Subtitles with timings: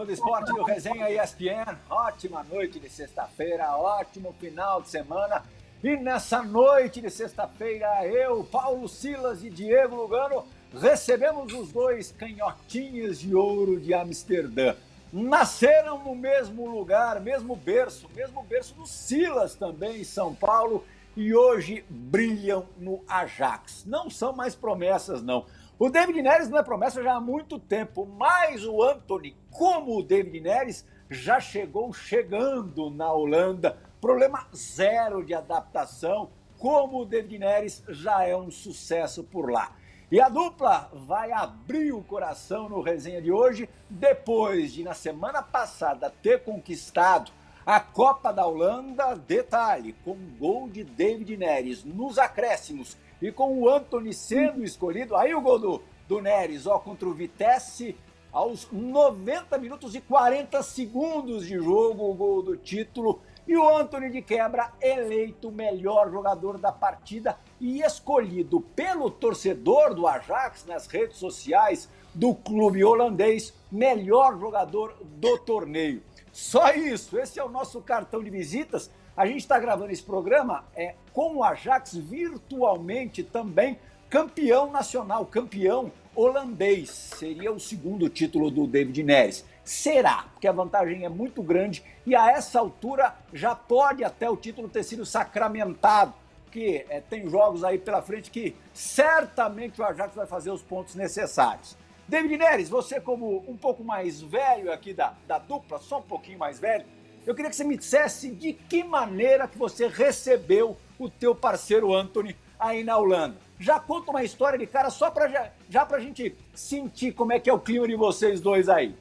[0.00, 1.76] Fã do esporte do Resenha ESPN.
[1.90, 5.42] Ótima noite de sexta-feira, ótimo final de semana.
[5.84, 13.20] E nessa noite de sexta-feira, eu, Paulo Silas e Diego Lugano recebemos os dois canhotinhos
[13.20, 14.74] de ouro de Amsterdã.
[15.12, 20.82] Nasceram no mesmo lugar, mesmo berço, mesmo berço do Silas também em São Paulo
[21.14, 23.84] e hoje brilham no Ajax.
[23.84, 25.44] Não são mais promessas, não.
[25.82, 30.02] O David Neres não é promessa já há muito tempo, mas o Anthony, como o
[30.02, 33.78] David Neres, já chegou chegando na Holanda.
[33.98, 39.74] Problema zero de adaptação, como o David Neres já é um sucesso por lá.
[40.12, 45.42] E a dupla vai abrir o coração no resenha de hoje, depois de, na semana
[45.42, 47.32] passada, ter conquistado
[47.64, 49.16] a Copa da Holanda.
[49.16, 55.16] Detalhe: com um gol de David Neres nos acréscimos e com o Anthony sendo escolhido,
[55.16, 57.96] aí o gol do, do Neres, ó, contra o Vitesse,
[58.32, 63.20] aos 90 minutos e 40 segundos de jogo, o gol do título.
[63.46, 70.06] E o Anthony de quebra eleito melhor jogador da partida e escolhido pelo torcedor do
[70.06, 76.02] Ajax nas redes sociais do clube holandês, melhor jogador do torneio.
[76.32, 78.90] Só isso, esse é o nosso cartão de visitas
[79.20, 83.78] a gente está gravando esse programa é, com o Ajax virtualmente também
[84.08, 86.88] campeão nacional, campeão holandês.
[86.88, 89.44] Seria o segundo título do David Neres.
[89.62, 94.38] Será, porque a vantagem é muito grande e a essa altura já pode até o
[94.38, 96.14] título ter sido sacramentado,
[96.50, 100.94] que é, tem jogos aí pela frente que certamente o Ajax vai fazer os pontos
[100.94, 101.76] necessários.
[102.08, 106.38] David Neres, você como um pouco mais velho aqui da, da dupla, só um pouquinho
[106.38, 106.86] mais velho,
[107.26, 111.94] eu queria que você me dissesse de que maneira que você recebeu o teu parceiro
[111.94, 113.36] Anthony aí na Holanda.
[113.58, 117.40] Já conta uma história de cara só para já, já a gente sentir como é
[117.40, 118.94] que é o clima de vocês dois aí.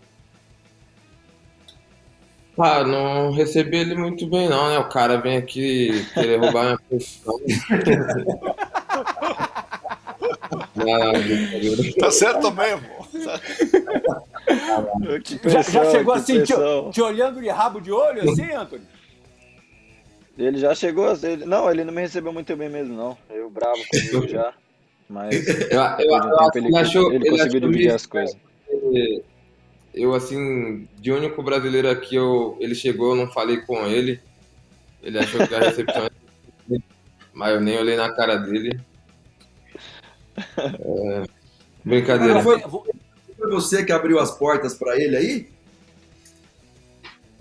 [2.58, 4.80] Ah, não recebi ele muito bem não, né?
[4.80, 7.40] O cara vem aqui querer roubar minha posição.
[12.00, 12.99] tá certo mesmo.
[15.46, 16.54] já, já, chegou assim, te,
[16.92, 18.86] te, olhando de rabo de olho, assim, Antônio?
[20.38, 23.18] Ele já chegou, ele, não, ele não me recebeu muito bem mesmo, não.
[23.30, 24.54] Eu bravo comigo já,
[25.10, 28.38] mas eu, eu, eu, ele, achou, ele, conseguiu dividir as coisas.
[29.94, 34.20] Eu, assim, de único brasileiro aqui, eu, ele chegou, eu não falei com ele.
[35.02, 36.14] Ele achou que a recepção era...
[37.34, 38.80] mas eu nem olhei na cara dele.
[40.38, 41.24] É,
[41.84, 42.42] brincadeira.
[42.42, 42.62] Foi,
[43.50, 45.50] foi você que abriu as portas para ele aí?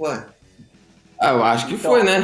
[0.01, 0.27] Ué.
[1.21, 2.23] Ah, eu acho que então, foi, né?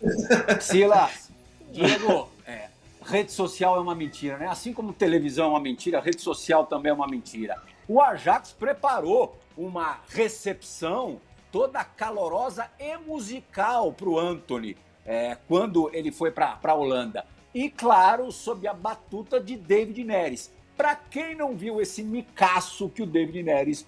[0.60, 1.30] Silas,
[1.72, 2.68] Diego, é,
[3.04, 4.46] rede social é uma mentira, né?
[4.46, 7.56] Assim como televisão é uma mentira, rede social também é uma mentira.
[7.88, 16.12] O Ajax preparou uma recepção toda calorosa e musical para o Anthony é, quando ele
[16.12, 17.24] foi para a Holanda.
[17.54, 20.52] E, claro, sob a batuta de David Neres.
[20.78, 23.84] Para quem não viu esse micaço que o David Neres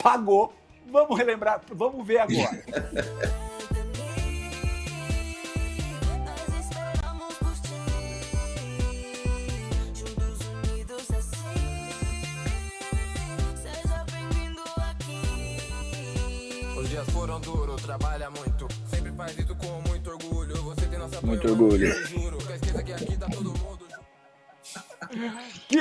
[0.00, 0.54] pagou,
[0.86, 2.62] vamos relembrar, vamos ver agora.
[16.78, 20.54] Os dias foram duros, trabalha muito, sempre faz isso com muito orgulho.
[20.62, 21.92] Você tem nossa muito orgulho.
[22.06, 23.17] Que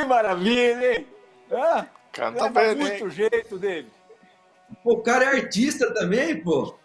[0.08, 1.08] maravilha, hein?
[1.52, 3.10] Ah, Canta bem, muito hein?
[3.10, 3.92] jeito dele.
[4.84, 6.76] O cara é artista também, pô.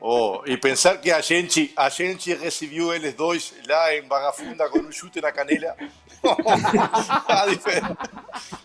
[0.00, 4.68] Oh, e pensar que a gente, a gente recebeu eles dois lá em Barra Funda
[4.70, 5.76] com um chute na canela.
[7.28, 7.98] a diferença.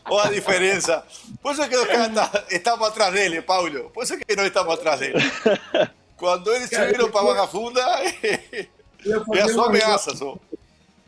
[0.06, 1.06] Olha a diferença.
[1.42, 3.90] Por isso que os caras estamos atrás dele, Paulo.
[3.90, 5.20] Por isso que nós estamos atrás dele.
[6.16, 7.82] Quando eles subiram para Barra Funda,
[9.36, 10.38] é sua ameaça, só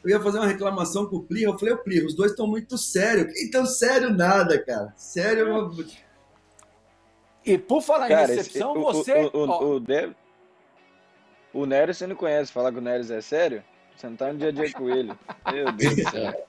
[0.07, 1.51] eu ia fazer uma reclamação com o Plirra.
[1.51, 3.33] Eu falei, o Plirra, os dois estão muito sérios.
[3.42, 4.94] Então, sério nada, cara.
[4.95, 5.50] Sério.
[5.50, 5.86] Uma...
[7.45, 9.31] E por falar cara, em recepção, esse, você.
[9.33, 10.13] O, o, o, o, Dev...
[11.54, 12.54] o Neres você não conhece.
[12.54, 13.62] Falar que o Neres é sério?
[13.98, 15.12] Você não tá no dia a dia com ele.
[15.51, 16.45] Meu Deus do céu.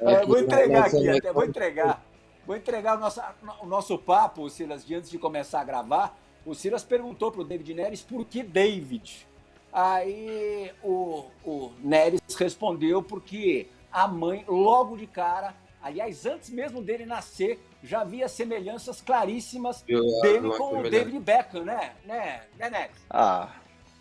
[0.00, 2.04] É, vou entregar aqui, até vou entregar.
[2.44, 3.22] Vou entregar o nosso,
[3.62, 6.18] o nosso papo, Silas, de antes de começar a gravar.
[6.44, 9.28] O Silas perguntou pro David Neres por que David.
[9.72, 17.06] Aí o, o Neres respondeu porque a mãe, logo de cara, aliás, antes mesmo dele
[17.06, 21.92] nascer, já havia semelhanças claríssimas Eu, dele com o David Beckham, né?
[22.04, 22.96] Né, né Neres?
[23.08, 23.48] Ah.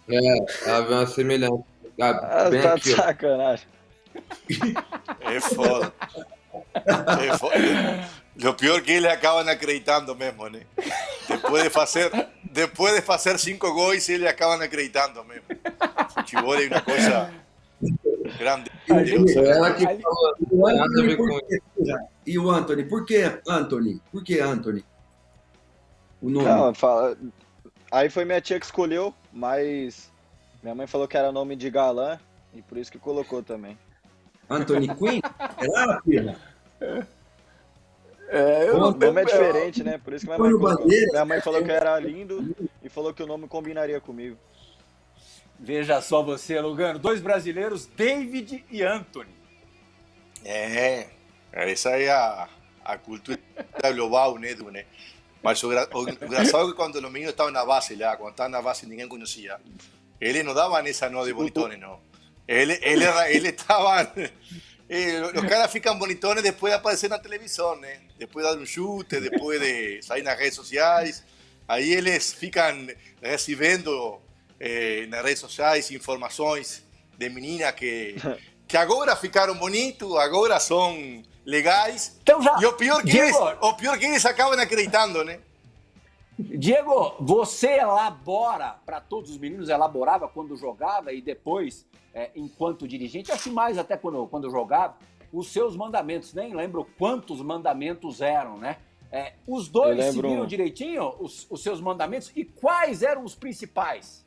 [0.09, 1.63] É, havia uma semelhança.
[1.99, 3.67] Ah, ah tá de sacanagem.
[5.21, 5.93] É foda.
[6.73, 7.55] É foda.
[8.49, 10.61] O pior é que ele acaba acreditando mesmo, né?
[11.27, 12.11] Depois de fazer,
[12.51, 15.43] depois de fazer cinco gols, eles acabam acreditando mesmo.
[16.13, 17.33] Futebol é uma coisa
[18.37, 18.71] grande.
[18.87, 21.59] Ela que Ali- falou, O nada a Anthony, ver com por quê?
[22.27, 24.01] E o Anthony, por que Anthony?
[24.11, 24.85] Por que Anthony?
[26.21, 26.45] O nome.
[26.45, 27.17] Não, fala...
[27.91, 30.11] Aí foi minha tia que escolheu, mas
[30.63, 32.19] minha mãe falou que era nome de galã
[32.53, 33.77] e por isso que colocou também.
[34.49, 35.19] Anthony Quinn?
[35.39, 36.37] É lá, filha?
[38.33, 39.97] É, eu O nome é eu- diferente, né?
[39.97, 40.77] Por isso que minha mãe colocou.
[40.85, 41.11] bandeira.
[41.11, 44.37] Minha mãe falou que eu era lindo e falou que o nome combinaria comigo.
[45.59, 46.97] Veja só você, Lugano.
[46.97, 49.29] Dois brasileiros, David e Anthony.
[50.45, 51.07] É,
[51.51, 52.47] essa é a,
[52.83, 53.37] a cultura
[53.93, 54.85] global, né, do, né?
[55.43, 58.31] Mas o, gra- o engraçado é que quando os meninos estavam na base lá, quando
[58.31, 59.59] estavam na base ninguém conhecia,
[60.19, 61.99] eles não davam essa não de bonitones, não.
[62.47, 64.11] Ele, ele, era- ele estava...
[64.93, 68.01] eh, Os caras ficam bonitones depois de aparecer na televisão, né?
[68.19, 71.23] Depois de dar um chute, depois de sair nas redes sociais.
[71.65, 72.87] Aí eles ficam
[73.21, 74.19] recebendo
[74.59, 76.83] eh, nas redes sociais informações
[77.17, 78.15] de meninas que,
[78.67, 82.17] que agora ficaram bonitos, agora são legais.
[82.21, 82.57] Então já.
[82.59, 85.39] E o pior que Diego, eles, o pior que eles acabam acreditando, né?
[86.39, 93.31] Diego, você elabora para todos os meninos, elaborava quando jogava e depois, é, enquanto dirigente,
[93.31, 94.97] acho mais até quando, quando jogava,
[95.31, 96.33] os seus mandamentos.
[96.33, 98.77] Nem lembro quantos mandamentos eram, né?
[99.11, 104.23] É, os dois seguiram direitinho os, os seus mandamentos e quais eram os principais?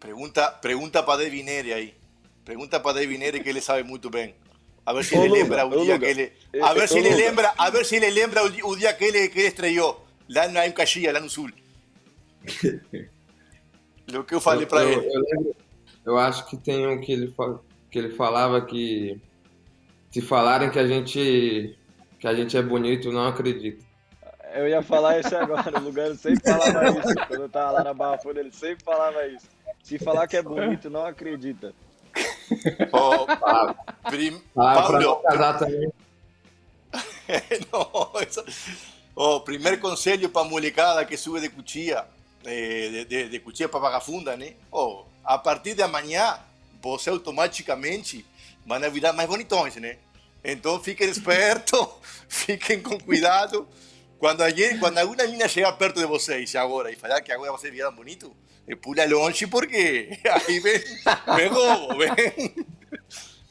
[0.00, 1.94] Pergunta, pergunta para David Neri aí.
[2.42, 4.34] Pergunta para David Neri que ele sabe muito bem.
[4.86, 7.14] A ver se ele lembra o dia que ele, Ô, a ver ô, se ele
[7.14, 10.66] lembra, a ver se ele lembra o dia que ele que ele estreou lá na
[10.66, 11.50] em Caxias, lá no sul.
[14.14, 14.94] o que eu falei para ele.
[15.06, 15.56] Eu, lembro-
[16.04, 17.34] eu acho que tem um que ele,
[17.90, 19.20] que ele falava que
[20.10, 21.76] se falarem que a gente
[22.18, 23.84] que a gente é bonito, não acredito.
[24.54, 27.14] Eu ia falar isso agora, o Lugano sempre falava isso.
[27.26, 29.46] Quando eu tava lá na Barra Funda, ele sempre falava isso.
[29.82, 31.74] Se falar que é bonito, não acredita.
[32.92, 33.26] Ó,
[34.08, 35.92] prim- Ah, pra Paulo, não casar também.
[37.72, 38.10] no,
[39.16, 42.08] eso- oh, primer conselho para molecada que sube de cuchilla,
[42.44, 44.54] eh, de, de, de cuchilla para vagafunda, né?
[44.70, 46.38] Oh, a partir de amanhã,
[46.82, 48.24] você automaticamente
[48.66, 49.96] van a virar mais bonitões, né?
[50.42, 51.86] Então fiquem espertos,
[52.28, 53.66] fiquem com cuidado.
[54.18, 57.72] Quando, alguém, quando alguma menina chegar perto de vocês agora e falar que agora vocês
[57.72, 58.34] viram bonito,
[58.66, 60.78] eh, pula longe porque aí vem,
[61.36, 62.54] vem roubo, vem.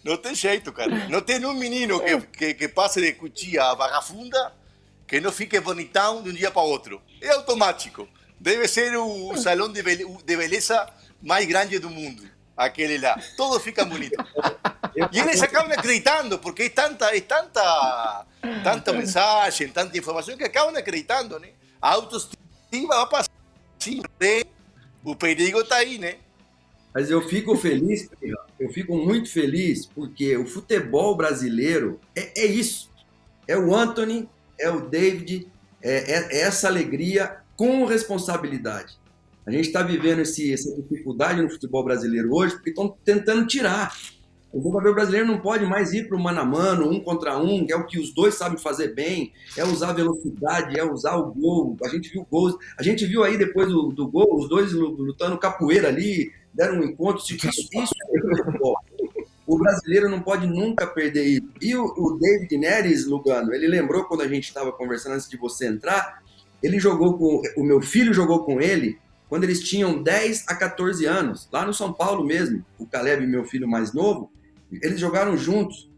[0.04, 1.08] Não tem jeito, cara.
[1.10, 4.54] Não tem um menino que, que, que passe de cuchilla a vagafunda
[5.08, 7.02] que não fique bonitão de um dia para outro.
[7.22, 8.08] É automático.
[8.40, 10.88] Deve ser o salão de, bele- de beleza
[11.22, 12.24] mais grande do mundo.
[12.56, 13.20] Aquele lá.
[13.38, 14.24] Todos ficam bonitos.
[15.12, 18.26] E eles acabam acreditando, porque é tanta, é tanta,
[18.64, 21.50] tanta mensagem, tanta informação que acabam acreditando, né?
[21.82, 22.38] A autoestima
[22.88, 23.30] vai passar.
[25.04, 26.16] O perigo está aí, né?
[26.94, 28.08] Mas eu fico feliz,
[28.60, 32.92] eu fico muito feliz porque o futebol brasileiro é, é isso.
[33.48, 34.30] É o Anthony,
[34.64, 35.48] é o David,
[35.82, 38.98] é, é- é essa alegria com responsabilidade.
[39.46, 43.94] A gente está vivendo esse, essa dificuldade no futebol brasileiro hoje porque estão tentando tirar.
[44.54, 47.66] O jogador brasileiro não pode mais ir para o mano a mano, um contra um,
[47.66, 51.16] que é o que os dois sabem fazer bem, é usar a velocidade, é usar
[51.18, 51.76] o gol.
[51.84, 54.92] A gente viu gols, a gente viu aí depois do, do gol, os dois lu-
[54.96, 57.18] lutando capoeira ali, deram um encontro.
[57.24, 58.76] Isso, isso é futebol.
[59.54, 61.48] O brasileiro não pode nunca perder isso.
[61.62, 65.38] E o, o David Neres, Lugano, ele lembrou quando a gente estava conversando antes de
[65.38, 66.22] você entrar,
[66.62, 67.42] ele jogou com.
[67.58, 68.98] O meu filho jogou com ele
[69.30, 72.64] quando eles tinham 10 a 14 anos, lá no São Paulo mesmo.
[72.78, 74.32] O Caleb, meu filho mais novo,
[74.72, 75.90] eles jogaram juntos.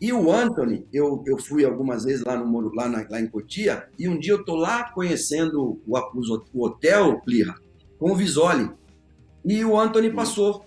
[0.00, 3.26] E o Anthony, eu, eu fui algumas vezes lá, no, Moro- lá, na- lá em
[3.28, 7.54] Cotia, e um dia eu tô lá conhecendo o, ho- o hotel, Plirra,
[7.98, 8.70] com o Visoli.
[9.44, 10.64] E o Anthony passou.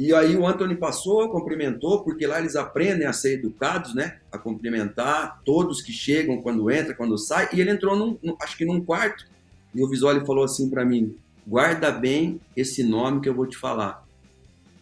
[0.00, 4.18] E aí o Anthony passou, cumprimentou, porque lá eles aprendem a ser educados, né?
[4.30, 7.48] A cumprimentar todos que chegam, quando entra, quando sai.
[7.52, 9.26] E ele entrou, num, num- acho que num quarto.
[9.74, 13.56] E o Visoli falou assim para mim: guarda bem esse nome que eu vou te
[13.56, 14.06] falar.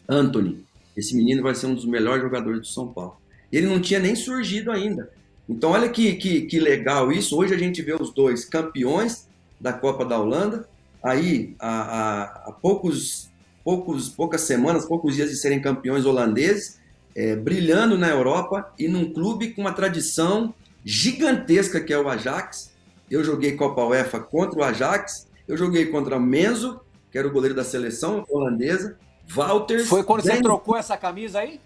[0.07, 0.65] Anthony.
[0.95, 3.17] Esse menino vai ser um dos melhores jogadores do São Paulo.
[3.51, 5.11] Ele não tinha nem surgido ainda.
[5.49, 7.39] Então, olha que, que, que legal isso.
[7.39, 9.27] Hoje a gente vê os dois campeões
[9.59, 10.69] da Copa da Holanda.
[11.03, 13.31] Aí, há, há, há poucos,
[13.67, 16.79] poucos, poucas semanas, poucos dias de serem campeões holandeses,
[17.17, 20.55] é, brilhando na Europa e num clube com uma tradição
[20.85, 22.73] gigantesca que é o Ajax.
[23.11, 25.27] Eu joguei Copa UEFA contra o Ajax.
[25.49, 26.81] Eu joguei contra o Menzo,
[27.11, 28.97] que era o goleiro da seleção holandesa.
[29.35, 29.89] Walters.
[29.89, 31.59] Foi quando você trocou essa camisa aí?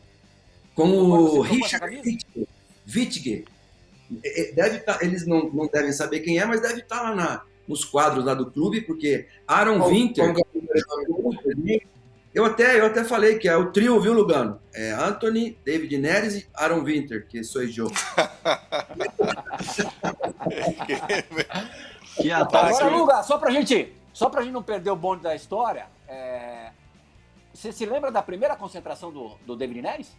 [0.75, 2.19] com o Richard.
[2.89, 3.45] Wittke.
[4.25, 7.15] É, é, Deve tá, eles não, não devem saber quem é, mas deve estar lá
[7.15, 10.35] na, nos quadros lá do clube, porque Aaron Winter.
[10.35, 11.81] é?
[12.33, 14.61] Eu até, eu até falei que é o trio, viu, Lugano?
[14.73, 17.91] É Anthony, David Neres e Aaron Winter, que sou eu.
[22.17, 22.75] Que ataque.
[22.83, 26.71] Agora, Luga, só pra gente, só pra gente não perder o bonde da história, é,
[27.53, 30.17] você se lembra da primeira concentração do, do David Neres?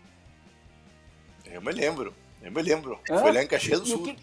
[1.45, 2.99] Eu me lembro, eu me lembro.
[3.09, 3.19] Hã?
[3.19, 4.03] Foi lá em Caxias do E o Sul.
[4.03, 4.17] que,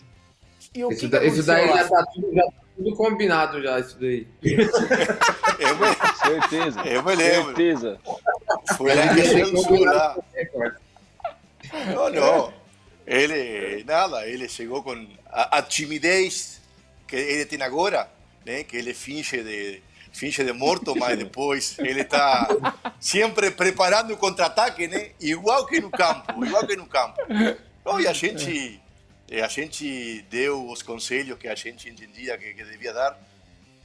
[0.75, 2.43] e o Isso, que da- isso daí já tá, tudo, já
[2.79, 4.27] tudo combinado já, isso daí.
[5.59, 5.89] Eu me,
[6.23, 6.81] Certeza.
[6.83, 7.47] eu me lembro.
[7.47, 7.99] Certeza.
[8.77, 10.17] Foi lá do Sul, lá.
[11.93, 12.53] Não, não.
[13.05, 14.93] Ele, nada, ele chegou com
[15.27, 16.61] a, a timidez
[17.09, 18.09] que ele tem agora,
[18.47, 18.63] né?
[18.63, 19.83] Que ele finge de,
[20.13, 22.47] finge de morto, mas depois ele está
[23.01, 25.11] sempre preparando o contra-ataque, né?
[25.21, 27.19] Igual que no campo, igual que no campo.
[27.85, 28.81] Não, e a gente,
[29.31, 33.19] a gente deu os conselhos que a gente entendia que, que devia dar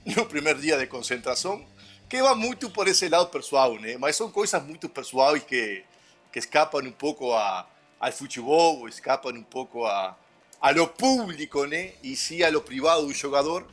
[0.06, 1.66] no primeiro dia de concentração,
[2.10, 3.98] que va muito por esse lado pessoal, né?
[3.98, 5.84] Mas são coisas muito pessoais que,
[6.32, 7.68] que escapam um pouco a,
[8.00, 10.16] ao futebol, escapam um pouco a,
[10.62, 11.94] a lo público, né?
[12.02, 13.68] E sim a lo privado do jogador.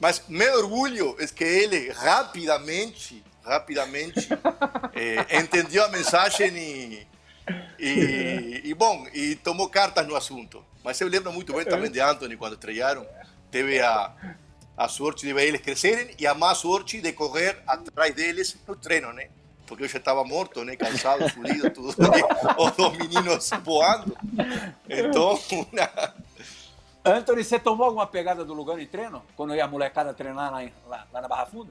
[0.00, 4.28] Mas meu orgulho é que ele rapidamente, rapidamente
[4.94, 7.06] eh, entendeu a mensagem e,
[7.78, 10.64] e, e, bom, e tomou cartas no assunto.
[10.84, 13.06] Mas eu lembro muito bem também de Anthony quando estrearam,
[13.50, 14.12] teve a,
[14.76, 18.74] a sorte de ver eles crescerem e a má sorte de correr atrás deles no
[18.76, 19.28] treino, né?
[19.66, 20.76] Porque eu já estava morto, né?
[20.76, 21.94] Cansado, fudido, tudo.
[22.02, 22.18] né?
[22.58, 24.16] Os dois meninos voando.
[24.88, 26.14] Então, uma...
[27.04, 29.24] Anthony, você tomou alguma pegada do Lugano em treino?
[29.34, 31.70] Quando ia a molecada treinar lá, em- lá- lá na Barra Funda?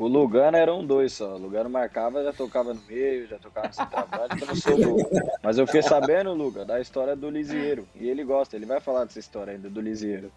[0.00, 1.34] O Lugano era um dois só.
[1.34, 5.10] O Lugano marcava, já tocava no meio, já tocava no centroavante, então não sou gol.
[5.42, 7.86] Mas eu fiquei sabendo, Luga, da história do Lisieiro.
[7.94, 10.32] E ele gosta, ele vai falar dessa história ainda do Lisieiro.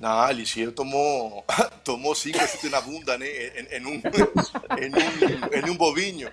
[0.00, 1.44] Não, Lisieiro tomou,
[1.84, 3.26] tomou cinco chutes na bunda, né?
[3.28, 4.00] Em, em um,
[4.80, 6.30] em, um, em um bobinho.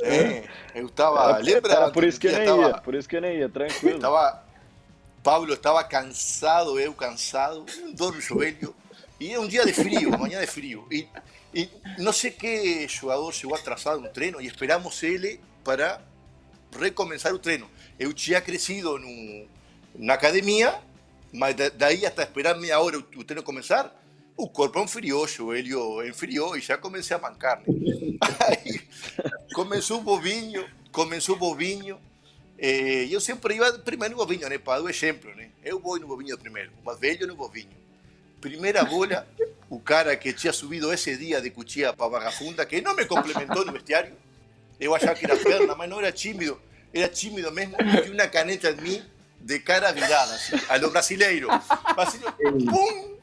[0.00, 1.36] É, eu estava.
[1.38, 1.72] Lembra?
[1.72, 3.48] Era por isso que eu nem dia ia, tava- por isso que eu nem ia,
[3.48, 3.96] tranquilo.
[3.96, 4.40] Estava,
[5.20, 8.72] Pablo estava cansado, eu cansado, dor no joelho.
[9.18, 10.86] E era um dia de frio, manhã de frio.
[10.90, 11.08] E,
[11.54, 11.68] e
[11.98, 16.00] não sei que jogador chegou atrasado no treino e esperamos ele para
[16.78, 17.70] recomeçar o treino.
[17.98, 19.46] Eu tinha crescido no,
[19.94, 20.78] na academia,
[21.32, 23.94] mas da- daí até esperar meia hora o, o treino começar,
[24.36, 27.58] o corpo enfriou, o joelho enfriou e já comecei a mancar.
[27.60, 28.18] Né?
[28.48, 28.82] Aí
[29.54, 31.98] começou o bobinho, começou o bobinho.
[32.58, 34.58] Eh, eu sempre ia primeiro no bobinho, né?
[34.58, 35.50] Para dar o exemplo, né?
[35.64, 37.68] Eu vou no bobinho primeiro, o mais velho no bobinho.
[38.46, 39.26] Primeira bola,
[39.68, 43.04] o cara que tinha subido esse dia de Cuchilla para Barra Funda, que não me
[43.04, 44.14] complementou no vestiário,
[44.78, 46.60] eu achava que era perna, mas não era tímido,
[46.94, 49.02] era tímido mesmo, tinha uma caneta em mim
[49.40, 51.48] de cara virada, assim, a lo brasileiro.
[51.92, 52.34] Brasileiro,
[52.66, 53.16] pum!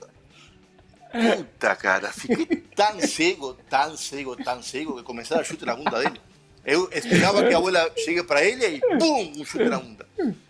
[1.13, 5.73] Puta, cara, fiquei tão cego, tão cego, tão cego, que comecei a dar chute na
[5.73, 6.19] bunda dele.
[6.65, 10.05] Eu esperava que a bola chegue para ele e pum, um chute na bunda.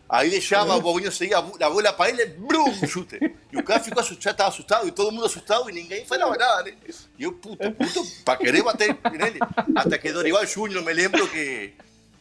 [0.07, 3.17] Aí deixava o bobinho seguir a bo- a bola para ele, brum, um chute.
[3.51, 6.63] E o cara ficou assustado, estava assustado, e todo mundo assustado, e ninguém falava nada,
[6.65, 6.73] né?
[7.17, 9.39] E eu, puto, puto, para querer bater nele.
[9.75, 11.73] Até que Dorival Júnior, me lembro que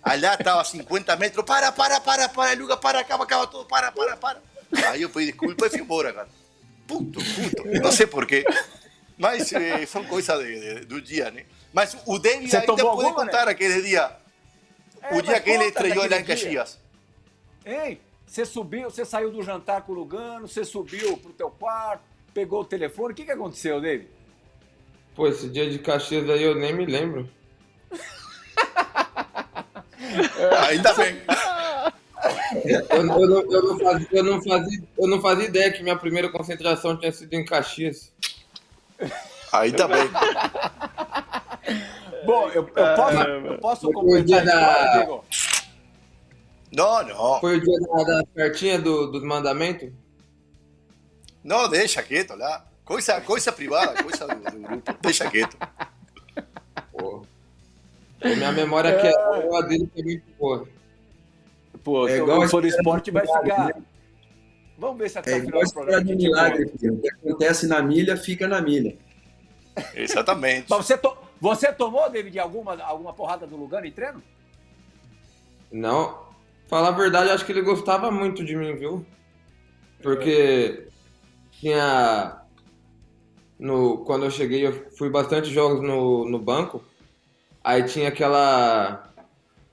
[0.02, 3.92] allá estava a 50 metros, para, para, para, para, Lucas, para, acaba, acaba todo, para,
[3.92, 4.40] para, para.
[4.88, 6.28] Aí eu pedi desculpa e fui embora, cara.
[6.86, 8.42] Puto, puto, não sei porquê.
[9.18, 11.44] Mas eh, são coisas de- de- do dia, né?
[11.72, 13.52] Mas o David Você ainda tomou pode alguma, contar né?
[13.52, 14.10] aquele dia.
[15.02, 16.24] É, o dia que ele estreou lá em.
[16.24, 16.78] Caxias.
[17.64, 18.00] Hein?
[18.26, 22.02] Você subiu, você saiu do jantar com o Lugano, você subiu pro teu quarto,
[22.32, 23.12] pegou o telefone.
[23.12, 24.08] O que, que aconteceu, David?
[25.14, 27.28] Pô, esse dia de Caxias aí eu nem me lembro.
[30.68, 31.22] Ainda bem.
[32.64, 35.96] Eu, eu não, eu, não fazia, eu, não fazia, eu não fazia ideia que minha
[35.96, 38.10] primeira concentração tinha sido em Caxias.
[39.52, 40.08] Ainda bem.
[42.24, 45.24] Bom, eu, eu posso, eu posso Foi o completar dia da- Diego?
[46.72, 47.40] Não, não.
[47.40, 49.90] Foi o dia da, da cartinha do, dos mandamentos?
[51.44, 52.64] Não, deixa quieto lá.
[52.84, 54.94] Coisa, coisa privada, coisa do, do grupo.
[55.00, 55.56] Deixa quieto.
[56.92, 57.22] Pô.
[58.20, 59.12] Pô, Minha memória aqui é
[59.42, 60.68] boa, a dele que é muito boa.
[61.82, 63.74] Pô, É se igual For Esporte vai do ficar.
[64.78, 66.00] Vamos ver se até É o final do programa.
[66.02, 66.64] do gente milagre.
[66.64, 68.96] O que acontece na milha, fica na milha.
[69.94, 70.66] Exatamente.
[70.68, 74.22] Mas você, to- você tomou, David, alguma, alguma porrada do Lugano em treino?
[75.72, 76.24] Não,
[76.68, 79.04] falar a verdade, acho que ele gostava muito de mim, viu?
[80.00, 80.86] Porque
[81.50, 82.40] tinha.
[83.58, 86.80] No, quando eu cheguei, eu fui bastante jogos no, no banco.
[87.64, 89.12] Aí tinha aquela.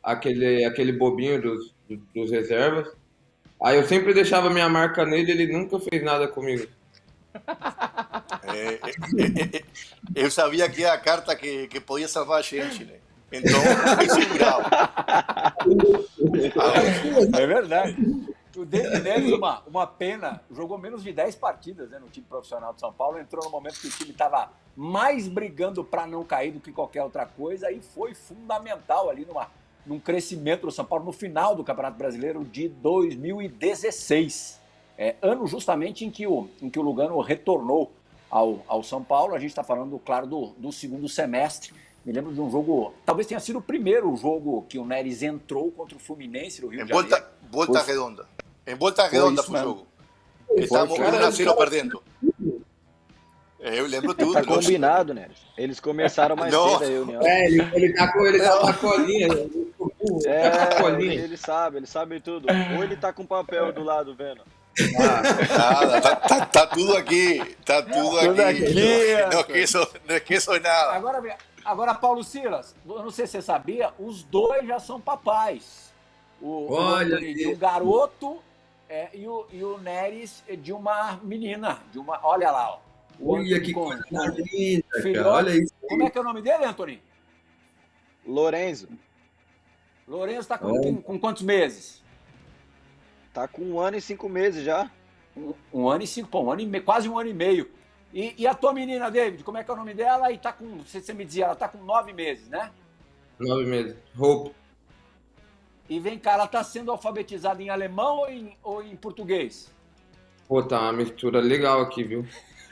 [0.02, 1.76] aquele, aquele bobinho dos,
[2.16, 2.92] dos reservas.
[3.62, 6.66] Aí eu sempre deixava minha marca nele, ele nunca fez nada comigo.
[8.44, 9.64] É, é, é,
[10.16, 12.96] eu sabia que era a carta que, que podia salvar a gente, né?
[13.32, 13.60] Então,
[13.96, 14.70] foi segurado.
[17.38, 17.96] É verdade.
[18.58, 22.74] O David Neres, uma, uma pena, jogou menos de 10 partidas né, no time profissional
[22.74, 26.52] de São Paulo, entrou no momento que o time estava mais brigando para não cair
[26.52, 29.48] do que qualquer outra coisa e foi fundamental ali numa,
[29.86, 34.60] num crescimento do São Paulo no final do Campeonato Brasileiro de 2016.
[34.98, 37.94] É, ano justamente em que o, em que o Lugano retornou
[38.30, 39.34] ao, ao São Paulo.
[39.36, 41.74] A gente está falando, claro, do, do segundo semestre.
[42.06, 45.70] Me lembro de um jogo, talvez tenha sido o primeiro jogo que o Neres entrou
[45.72, 47.10] contra o Fluminense no Rio Em de Janeiro.
[47.10, 48.26] volta, volta Foi- redonda.
[48.66, 49.88] Em volta redonda foi o jogo.
[50.56, 51.06] Estávamos foi.
[51.06, 52.02] 1 a 0 perdendo.
[53.60, 54.32] É, Eu lembro tudo.
[54.32, 54.56] Tá lógico.
[54.62, 55.28] combinado, né?
[55.58, 56.70] Eles começaram mais Não.
[56.80, 57.22] cedo a reunião.
[57.22, 59.28] É, ele, ele tá com ele tá com a colinha.
[59.28, 61.14] ele tá com a É, colinha.
[61.16, 62.48] ele sabe, ele sabe tudo.
[62.78, 64.42] Ou ele tá com papel do lado vendo.
[64.98, 67.56] Nada, tá, tá- tá tudo aqui.
[67.66, 68.64] Tá tudo Tudo aqui.
[68.66, 70.94] aqui, Não, esqueço, não esqueço nada.
[70.94, 75.92] Agora, agora, Paulo Silas, eu não sei se você sabia, os dois já são papais.
[76.42, 78.42] O, o Olha de um garoto
[78.88, 81.80] é, e, o, e o Neres de uma menina.
[81.92, 82.80] De uma, olha lá, ó.
[83.20, 85.14] O Olha que coisa linda, filhote.
[85.14, 85.30] cara.
[85.34, 85.74] Olha isso.
[85.88, 87.02] Como é que é o nome dele, Antony?
[88.26, 88.88] Lorenzo
[90.08, 90.82] Lourenço tá com, Olha.
[90.82, 92.02] com- com quantos meses?
[93.34, 94.90] Tá com um ano e cinco meses já.
[95.36, 97.70] Um, um ano e cinco, pô, um ano e meio, quase um ano e meio.
[98.14, 100.32] E, e a tua menina, David, como é que é o nome dela?
[100.32, 102.72] E tá com, você, você me dizia, ela tá com nove meses, né?
[103.40, 103.96] Nove meses.
[104.16, 104.52] Roupa.
[105.88, 109.72] E vem cá, ela tá sendo alfabetizada em alemão ou em, ou em português?
[110.48, 112.28] Pô, tá uma mistura legal aqui, viu?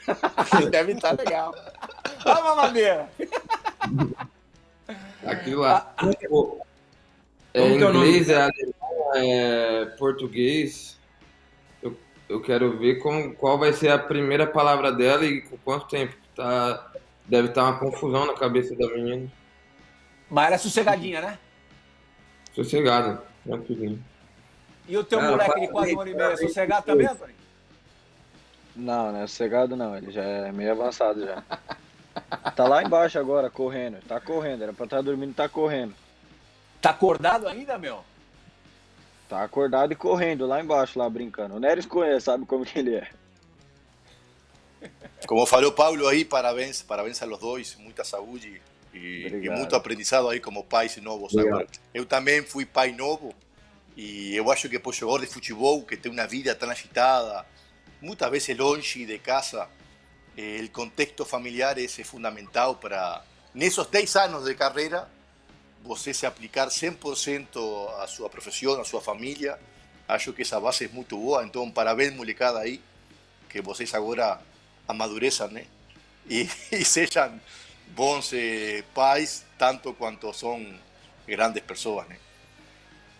[0.70, 1.54] Deve estar legal.
[2.24, 3.10] Olha a mamadeira.
[5.24, 5.94] Aquilo lá.
[6.28, 6.58] Pô,
[7.54, 8.06] É Como que é nome?
[8.06, 8.74] inglês, é alemão,
[9.14, 10.98] é português.
[11.82, 11.96] Eu,
[12.28, 16.14] eu quero ver como, qual vai ser a primeira palavra dela e com quanto tempo.
[16.34, 16.92] Tá,
[17.26, 19.30] deve estar uma confusão na cabeça da menina.
[20.30, 21.38] Mas ela é sossegadinha, né?
[22.54, 24.02] Sossegada, tranquilinho.
[24.86, 27.34] E o teu moleque de quase um ano e meio é sossegado também, Antônio?
[28.74, 31.42] Não, não é sossegado não, ele já é meio avançado já.
[32.54, 33.98] Tá lá embaixo agora, correndo.
[34.06, 35.94] Tá correndo, era pra estar dormindo, tá correndo.
[36.80, 38.04] Tá acordado ainda, meu?
[39.28, 41.54] Tá acordado e correndo lá embaixo, lá brincando.
[41.56, 43.08] O Neres conhece, sabe como que ele é.
[45.26, 48.62] Como falou Pablo aí, parabéns, parabéns a los dois, muita saúde
[48.94, 51.60] e, e muito aprendizado aí como pais novos Obrigado.
[51.60, 51.68] agora.
[51.92, 53.34] Eu também fui pai novo
[53.96, 57.44] e eu acho que para o jogador de futebol que tem uma vida tão agitada,
[58.00, 59.68] muitas vezes longe de casa,
[60.36, 65.08] eh, o contexto familiar é fundamental para, nesses 10 anos de carreira,
[65.88, 67.48] você se aplicar 100%
[67.98, 69.58] à sua profissão, à sua família.
[70.06, 72.80] Acho que essa base é muito boa, então parabéns, molecada aí,
[73.48, 74.38] que vocês agora
[74.86, 75.64] amadureçam, né?
[76.28, 77.40] E, e sejam
[77.96, 80.62] bons eh, pais, tanto quanto são
[81.26, 82.16] grandes pessoas, né?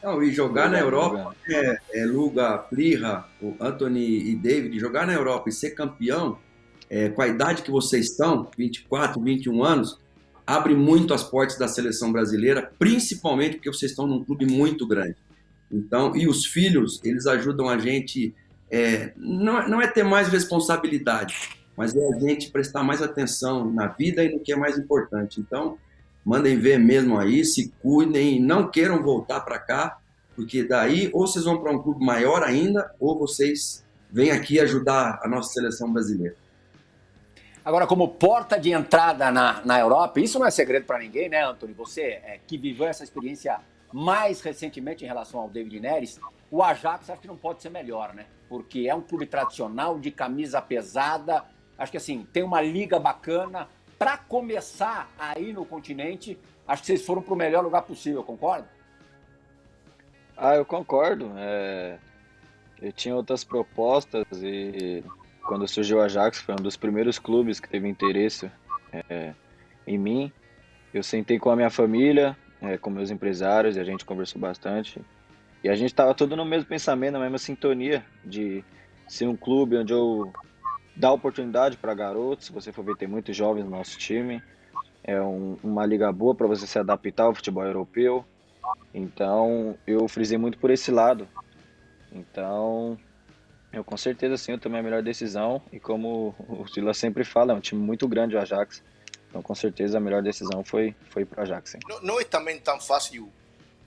[0.03, 5.15] Não, e jogar na Europa, é, é Luga, Plirra, o Anthony e David, jogar na
[5.15, 6.39] Europa e ser campeão,
[6.89, 9.99] é, com a idade que vocês estão, 24, 21 anos,
[10.49, 15.17] abre muito as portas da seleção brasileira, principalmente porque vocês estão num clube muito grande.
[15.71, 18.35] Então, e os filhos, eles ajudam a gente,
[18.71, 21.37] é, não, não é ter mais responsabilidade,
[21.77, 25.39] mas é a gente prestar mais atenção na vida e no que é mais importante.
[25.39, 25.77] Então,
[26.25, 29.99] mandem ver mesmo aí, se cuidem, não queiram voltar para cá,
[30.35, 35.21] porque daí ou vocês vão para um clube maior ainda, ou vocês vêm aqui ajudar
[35.23, 36.35] a nossa seleção brasileira.
[37.69, 41.45] Agora, como porta de entrada na, na Europa, isso não é segredo para ninguém, né,
[41.45, 41.75] Antônio?
[41.75, 43.61] Você é, que viveu essa experiência
[43.93, 46.19] mais recentemente em relação ao David Neres,
[46.51, 48.25] o Ajax acho que não pode ser melhor, né?
[48.49, 51.45] Porque é um clube tradicional, de camisa pesada,
[51.77, 53.69] acho que assim, tem uma liga bacana.
[53.99, 58.67] Para começar aí no continente, acho que vocês foram para o melhor lugar possível, concorda?
[60.35, 61.31] Ah, eu concordo.
[61.37, 61.99] É,
[62.81, 65.05] Eu tinha outras propostas e
[65.49, 68.51] quando surgiu o Ajax foi um dos primeiros clubes que teve interesse
[69.09, 69.33] é,
[69.87, 70.31] em mim.
[70.93, 75.01] Eu sentei com a minha família, é, com meus empresários e a gente conversou bastante.
[75.65, 78.63] E a gente estava todo no mesmo pensamento, na mesma sintonia de
[79.09, 80.31] ser um clube onde eu
[80.95, 82.47] dá oportunidade para garotos.
[82.47, 84.43] Se você for ver, tem muitos jovens no nosso time.
[85.03, 88.23] É um- uma liga boa para você se adaptar ao futebol europeu.
[88.93, 91.27] Então, eu frisei muito por esse lado.
[92.13, 92.99] Então,
[93.73, 95.63] eu com certeza sim, eu tomei a melhor decisão.
[95.73, 98.83] E como o Silas sempre fala, é um time muito grande o Ajax.
[99.29, 101.71] Então, com certeza, a melhor decisão foi, foi para o Ajax.
[101.71, 101.79] Sim.
[101.89, 103.31] Não, não é também tão fácil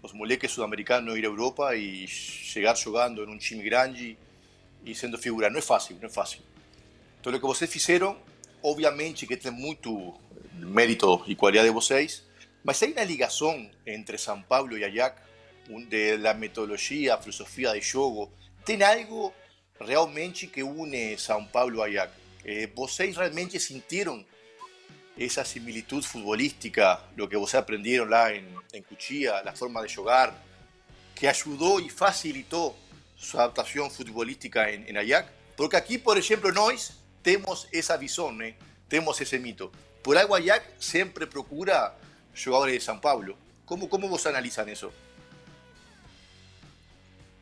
[0.03, 4.17] os moleques sudamericanos ir à Europa e chegar jogando em um time grande
[4.85, 5.49] e sendo figura.
[5.49, 6.41] Não é fácil, não é fácil.
[7.19, 8.17] Então, o que vocês fizeram,
[8.63, 10.13] obviamente que tem muito
[10.53, 12.23] mérito e qualidade de vocês,
[12.63, 15.21] mas hay una ligación entre São Paulo y Ajax,
[15.87, 18.31] de la metodologia, a filosofia de jogo.
[18.65, 19.33] Tem algo
[19.81, 22.13] realmente que une São Paulo e Ajax.
[22.45, 24.25] Eh, vocês realmente sentiram
[25.17, 30.33] essa similitud futbolística, lo que vocês aprenderam lá em, em Cuchilla, la forma de jogar,
[31.15, 32.75] que ajudou e facilitou
[33.15, 35.29] sua adaptação futebolística em, em Ajax?
[35.55, 38.55] Porque aqui, por exemplo, nós temos essa visão, né?
[38.89, 39.71] temos esse mito.
[40.03, 41.93] Por algo Ajax sempre procura
[42.33, 43.37] jogadores de São Paulo.
[43.65, 44.91] Como, como vocês analisam isso?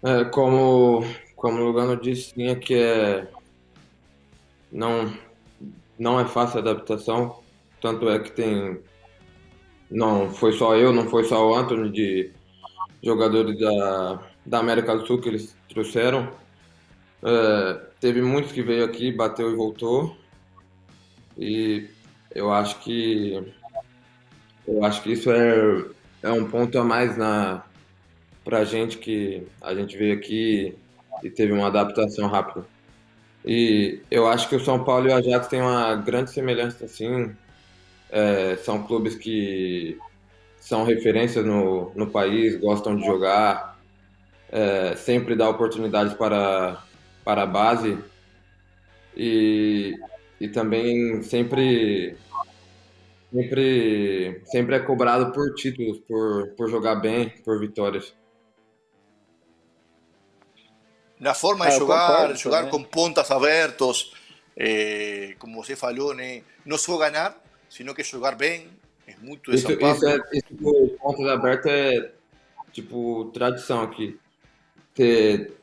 [0.03, 1.03] É, como,
[1.39, 3.25] como o Lugano disse, é que é,
[4.71, 5.11] não,
[5.97, 7.39] não é fácil a adaptação.
[7.81, 8.79] Tanto é que tem.
[9.89, 12.31] Não foi só eu, não foi só o Anthony, de
[13.01, 16.29] jogadores da, da América do Sul que eles trouxeram.
[17.23, 20.15] É, teve muitos que veio aqui, bateu e voltou.
[21.37, 21.87] E
[22.35, 23.53] eu acho que.
[24.67, 25.85] Eu acho que isso é,
[26.21, 27.63] é um ponto a mais na,
[28.43, 30.77] pra gente que a gente veio aqui
[31.23, 32.65] e teve uma adaptação rápida.
[33.45, 37.33] E eu acho que o São Paulo e o Ajax têm uma grande semelhança, assim.
[38.11, 39.97] É, são clubes que
[40.59, 43.79] são referências no, no país, gostam de jogar,
[44.51, 46.83] é, sempre dá oportunidades para,
[47.23, 47.97] para a base
[49.15, 49.95] e,
[50.39, 52.15] e também sempre,
[53.31, 58.13] sempre, sempre é cobrado por títulos, por, por jogar bem, por vitórias.
[61.19, 62.71] Na forma Ah, de eu jogar, concordo jogar também.
[62.71, 64.13] com pontas abertos,
[64.55, 66.41] eh, como você falou, né?
[66.65, 67.35] não só ganhar,
[67.69, 68.67] sino que jogar bem.
[69.07, 72.11] É muito de Isso, isso, é, isso do pontos abertos é
[72.71, 74.17] tipo tradição aqui.
[74.93, 75.53] Ter,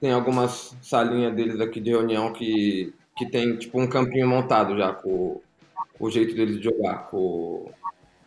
[0.00, 4.92] tem algumas salinhas deles aqui de reunião que, que tem tipo um campinho montado já
[4.92, 5.40] com,
[5.98, 7.70] com o jeito deles de jogar, com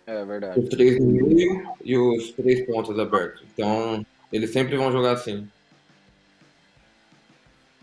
[0.06, 0.60] É verdade.
[0.60, 3.44] os três no meio e os três pontos abertos.
[3.54, 5.48] Então eles sempre vão jogar assim.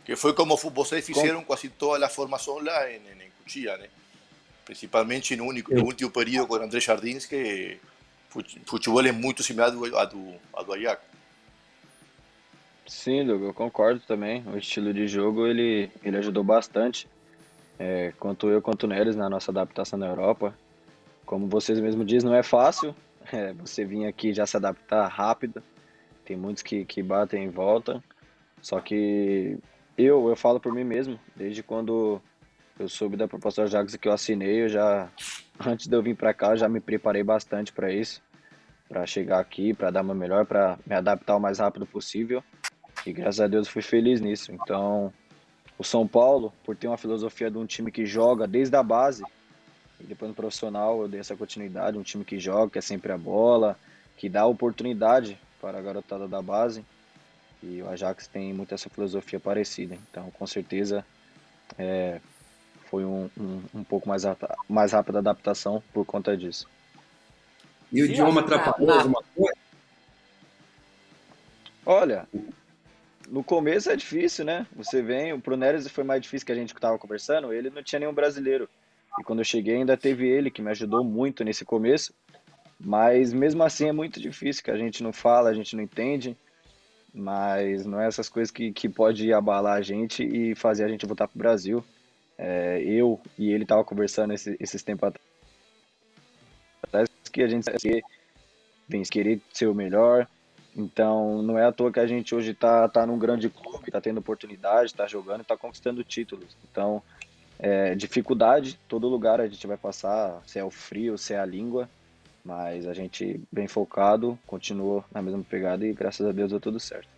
[0.05, 3.88] Que foi como vocês fizeram quase toda a formação lá em, em, né?
[4.64, 7.79] Principalmente no, único, no último período com André Jardins, que
[8.29, 11.03] fut- futebol é muito similar do, a do, a do Ajax.
[12.87, 14.43] Sim, Lugo, eu concordo também.
[14.47, 17.09] O estilo de jogo ele, ele ajudou bastante.
[17.79, 20.57] É, quanto eu quanto o Neres na nossa adaptação na Europa.
[21.25, 22.95] Como vocês mesmos dizem, não é fácil.
[23.33, 25.62] É, você vir aqui já se adaptar rápido.
[26.27, 28.05] Tem muitos que, que batem em volta.
[28.61, 29.57] Só que
[29.97, 32.21] eu, eu falo por mim mesmo, desde quando
[32.79, 35.09] eu soube da proposta do Ajax que eu assinei, eu já
[35.65, 38.23] antes de eu vir para cá, já me preparei bastante para isso,
[38.89, 42.43] para chegar aqui, para dar meu melhor, para me adaptar o mais rápido possível.
[43.07, 44.53] E graças a Deus fui feliz nisso.
[44.53, 45.13] Então,
[45.79, 49.23] o São Paulo, por ter uma filosofia de um time que joga desde a base,
[50.01, 53.13] e depois no profissional eu dei essa continuidade, um time que joga, que é sempre
[53.13, 53.79] a bola,
[54.17, 56.85] que dá oportunidade para a garotada da base.
[57.66, 59.96] E o Ajax tem muito essa filosofia parecida.
[60.11, 61.05] Então, com certeza,
[61.79, 62.20] é,
[62.90, 64.22] foi um, um, um pouco mais,
[64.68, 66.68] mais rápida a adaptação por conta disso.
[67.90, 69.59] E o Sim, idioma atrapalhou na- alguma coisa?
[71.87, 72.29] Olha,
[73.29, 74.66] no começo é difícil, né?
[74.74, 78.00] Você vem, pro Neres foi mais difícil que a gente estava conversando, ele não tinha
[78.00, 78.68] nenhum brasileiro.
[79.18, 82.12] E quando eu cheguei ainda teve ele, que me ajudou muito nesse começo.
[82.81, 86.37] Mas mesmo assim é muito difícil, que a gente não fala, a gente não entende.
[87.14, 91.07] Mas não é essas coisas que, que pode abalar a gente e fazer a gente
[91.07, 91.85] voltar pro Brasil.
[92.37, 95.12] É, eu e ele tava conversando esse, esses tempos
[96.83, 97.70] atrás que a gente
[98.88, 100.27] vem querer ser o melhor,
[100.77, 104.00] então, não é à toa que a gente hoje está tá num grande clube, está
[104.00, 106.57] tendo oportunidade, está jogando, está conquistando títulos.
[106.70, 107.00] Então,
[107.59, 111.46] é, dificuldade, todo lugar a gente vai passar, se é o frio, se é a
[111.46, 111.88] língua,
[112.45, 116.79] mas a gente bem focado, continuou na mesma pegada e graças a Deus deu tudo
[116.79, 117.09] certo.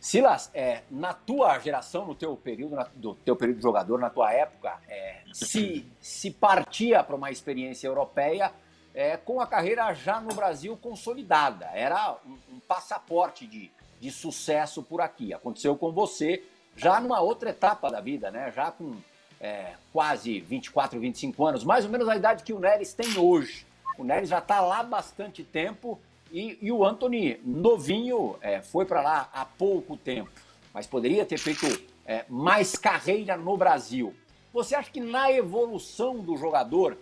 [0.00, 4.10] Silas, é, na tua geração, no teu período, na, do teu período de jogador, na
[4.10, 8.52] tua época, é, se, se partia para uma experiência europeia
[8.94, 11.70] é, com a carreira já no Brasil consolidada.
[11.72, 15.32] Era um, um passaporte de, de sucesso por aqui.
[15.32, 16.44] Aconteceu com você
[16.76, 18.52] já numa outra etapa da vida, né?
[18.54, 18.96] Já com
[19.40, 23.66] é, quase 24, 25 anos, mais ou menos a idade que o Neres tem hoje.
[23.96, 26.00] O Neres já está lá há bastante tempo
[26.32, 30.30] e, e o Anthony, novinho, é, foi para lá há pouco tempo,
[30.72, 31.66] mas poderia ter feito
[32.04, 34.14] é, mais carreira no Brasil.
[34.52, 36.96] Você acha que na evolução do jogador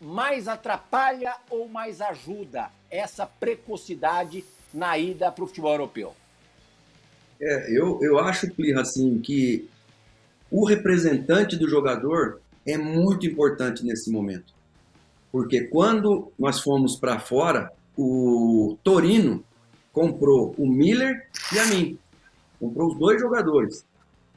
[0.00, 6.14] mais atrapalha ou mais ajuda essa precocidade na ida para o futebol europeu?
[7.40, 9.68] É, eu, eu acho, Plirra, assim, que
[10.50, 14.52] o representante do jogador é muito importante nesse momento.
[15.30, 19.44] Porque quando nós fomos para fora, o Torino
[19.92, 21.98] comprou o Miller e a mim.
[22.58, 23.84] Comprou os dois jogadores.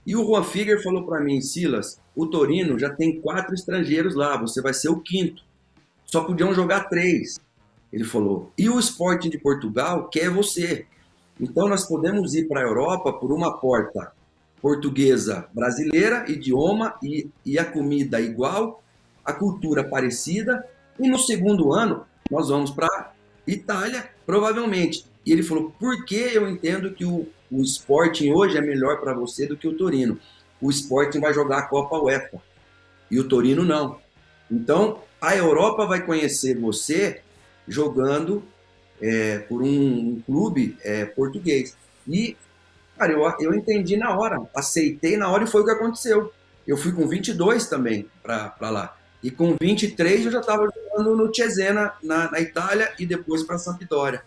[0.05, 4.37] E o Juan Figuer falou para mim, Silas, o Torino já tem quatro estrangeiros lá,
[4.37, 5.43] você vai ser o quinto.
[6.05, 7.39] Só podiam jogar três.
[7.91, 8.51] Ele falou.
[8.57, 10.85] E o Sporting de Portugal quer você.
[11.39, 14.11] Então nós podemos ir para a Europa por uma porta
[14.61, 18.81] portuguesa brasileira, idioma e, e a comida igual,
[19.23, 20.65] a cultura parecida.
[20.99, 23.13] E no segundo ano nós vamos para
[23.45, 25.05] Itália, provavelmente.
[25.25, 29.13] E ele falou: por que eu entendo que o, o Sporting hoje é melhor para
[29.13, 30.19] você do que o Torino?
[30.61, 32.41] O Sporting vai jogar a Copa UEFA
[33.11, 33.99] e o Torino não.
[34.49, 37.21] Então a Europa vai conhecer você
[37.67, 38.43] jogando
[39.01, 41.75] é, por um, um clube é, português.
[42.07, 42.35] E,
[42.97, 46.31] cara, eu, eu entendi na hora, aceitei na hora e foi o que aconteceu.
[46.65, 48.97] Eu fui com 22 também para lá.
[49.23, 53.57] E com 23 eu já estava jogando no Cesena, na, na Itália, e depois para
[53.57, 54.23] Sampdoria.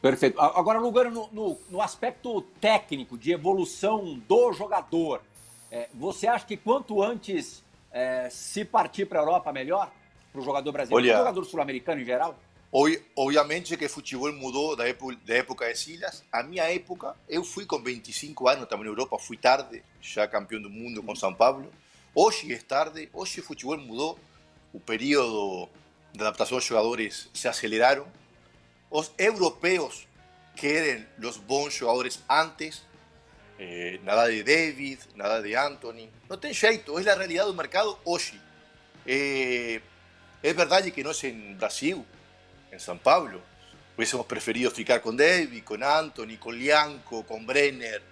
[0.00, 0.40] Perfeito.
[0.40, 5.22] Agora, Lugano, no, no, no, aspecto técnico, de evolução do jogador,
[5.70, 7.62] é, você acha que quanto antes
[7.92, 9.92] é, se partir para a Europa, melhor?
[10.32, 12.36] Para o jogador brasileiro, para o jogador sul-americano em geral?
[13.14, 16.24] obviamente que o futebol mudou da época, da época de Silas.
[16.32, 20.60] A minha época, eu fui com 25 anos também na Europa, fui tarde, já campeão
[20.60, 21.70] do mundo com São Paulo.
[22.14, 24.18] Hoje é tarde, o futebol mudou,
[24.70, 25.66] o período
[26.12, 28.06] de adaptação dos jogadores se aceleraram.
[28.90, 30.06] Os europeus
[30.54, 32.82] querem os bons jogadores antes,
[33.58, 36.12] eh, nada de David, nada de Anthony.
[36.28, 38.38] Não tem jeito, é a realidade do mercado hoje.
[39.06, 39.80] Eh,
[40.42, 42.04] é verdade que nós em Brasil
[42.70, 43.40] en San Pablo.
[43.96, 48.02] Hubiésemos preferido ficar con David, con Anthony, con Lianco, con Brenner,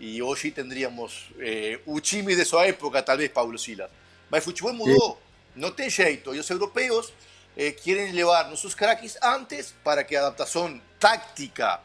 [0.00, 3.90] y hoy tendríamos eh, Uchimi de su época, tal vez Paulo Silas.
[4.30, 5.20] Mas o futebol mudou,
[5.54, 6.34] não tem jeito.
[6.34, 7.12] E os europeus
[7.56, 11.80] eh, querem levar nossos craques antes para que a adaptação táctica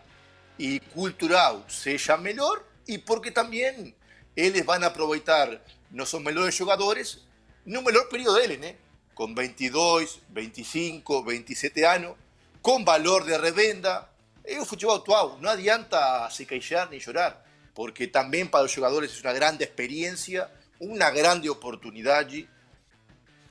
[0.57, 3.95] e cultural seja melhor e porque também
[4.35, 7.19] eles vão aproveitar nossos melhores jogadores
[7.65, 8.75] no melhor período deles, né?
[9.13, 12.15] con 22, 25, 27 años,
[12.61, 14.09] con valor de revenda.
[14.43, 19.11] Es un fútbol actual, no adianta se queixar ni llorar, porque también para los jugadores
[19.11, 22.27] es una grande experiencia, una grande oportunidad.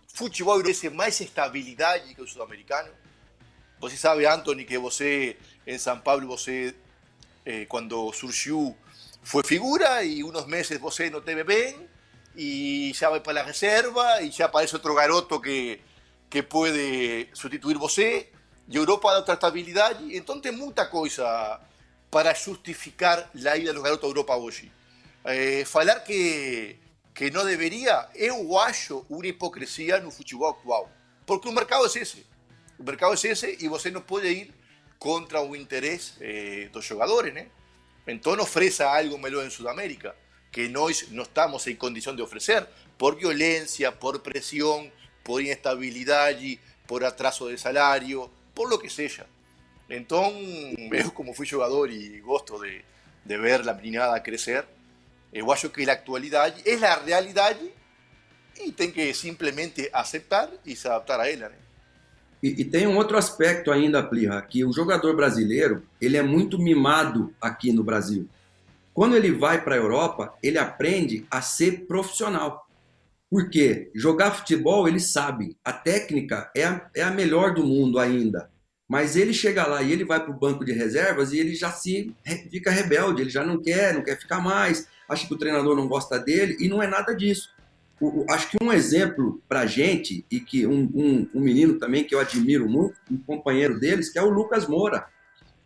[0.06, 2.90] Futebol merece más estabilidad que el sudamericano.
[3.80, 6.72] Você sabe, Anthony, que você en San Pablo, você,
[7.44, 8.76] eh, cuando surgió,
[9.22, 11.88] fue figura y unos meses você no teve bien
[12.34, 15.80] y ya va para la reserva y ya aparece otro garoto que,
[16.28, 18.30] que puede sustituir você
[18.68, 21.60] y Europa da otra estabilidad y entonces mucha cosa
[22.12, 24.70] para justificar la ida de los garotos a Europa hoy.
[25.24, 26.78] Eh, falar que,
[27.14, 30.84] que no debería, eu acho una hipocresía no futebol actual.
[31.24, 32.26] Porque o mercado es ese.
[32.78, 34.52] O mercado es ese y você no puede ir
[34.98, 37.48] contra o interés eh, dos jogadores, né?
[38.06, 40.14] Então ofrece algo melhor en Sudamérica
[40.50, 46.36] que nós no estamos en condición de ofrecer, por violencia, por presión, por inestabilidad,
[46.86, 49.26] por atraso de salario, por lo que sea.
[49.88, 52.82] Entonces, yo como fui jugador y gosto de,
[53.24, 54.66] de ver la meninada crecer,
[55.32, 57.56] eu acho que la actualidad es la realidad
[58.60, 61.56] y tem que simplesmente aceptar e se adaptar a ela, né?
[62.42, 66.58] E, e, tem um outro aspecto ainda, Plirra, que o jogador brasileiro ele é muito
[66.58, 68.28] mimado aqui no Brasil.
[68.92, 72.68] Quando ele vai para a Europa, ele aprende a ser profissional.
[73.30, 78.50] Porque jogar futebol ele sabe, a técnica é a, é a melhor do mundo ainda.
[78.92, 81.72] Mas ele chega lá e ele vai para o banco de reservas e ele já
[81.72, 82.14] se
[82.50, 85.88] fica rebelde, ele já não quer, não quer ficar mais, acha que o treinador não
[85.88, 87.48] gosta dele e não é nada disso.
[87.98, 92.04] O, o, acho que um exemplo para gente e que um, um, um menino também
[92.04, 95.06] que eu admiro muito, um companheiro deles, que é o Lucas Moura.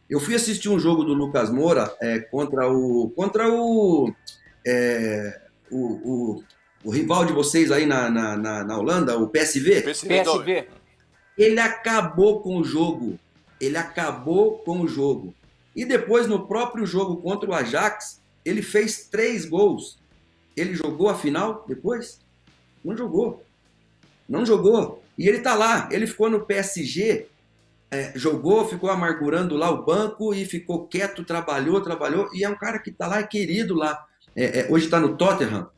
[0.08, 4.14] Eu fui assistir um jogo do Lucas Moura é, contra o contra o,
[4.64, 6.44] é, o, o,
[6.84, 9.82] o, rival de vocês aí na, na, na, na Holanda, o PSV.
[9.82, 10.22] PSV.
[10.22, 10.85] PSV.
[11.36, 13.18] Ele acabou com o jogo.
[13.60, 15.34] Ele acabou com o jogo.
[15.74, 19.98] E depois, no próprio jogo contra o Ajax, ele fez três gols.
[20.56, 22.20] Ele jogou a final depois?
[22.84, 23.44] Não jogou.
[24.28, 25.02] Não jogou.
[25.18, 25.88] E ele tá lá.
[25.90, 27.26] Ele ficou no PSG
[27.90, 32.56] é, jogou, ficou amargurando lá o banco e ficou quieto, trabalhou, trabalhou, e é um
[32.56, 34.04] cara que está lá, é querido lá.
[34.34, 35.68] É, é, hoje está no Tottenham.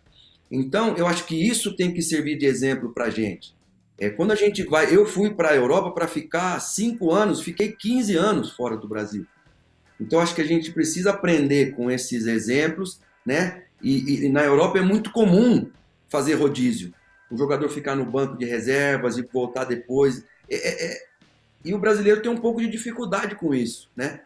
[0.51, 3.55] Então, eu acho que isso tem que servir de exemplo para gente.
[3.99, 7.73] É, quando a gente vai, eu fui para a Europa para ficar cinco anos, fiquei
[7.73, 9.27] 15 anos fora do Brasil.
[10.01, 13.65] Então, acho que a gente precisa aprender com esses exemplos, né?
[13.83, 15.69] E, e, na Europa é muito comum
[16.09, 16.95] fazer rodízio.
[17.29, 20.25] O jogador ficar no banco de reservas e voltar depois.
[20.49, 21.09] É, é, é...
[21.65, 24.21] E o brasileiro tem um pouco de dificuldade com isso, né?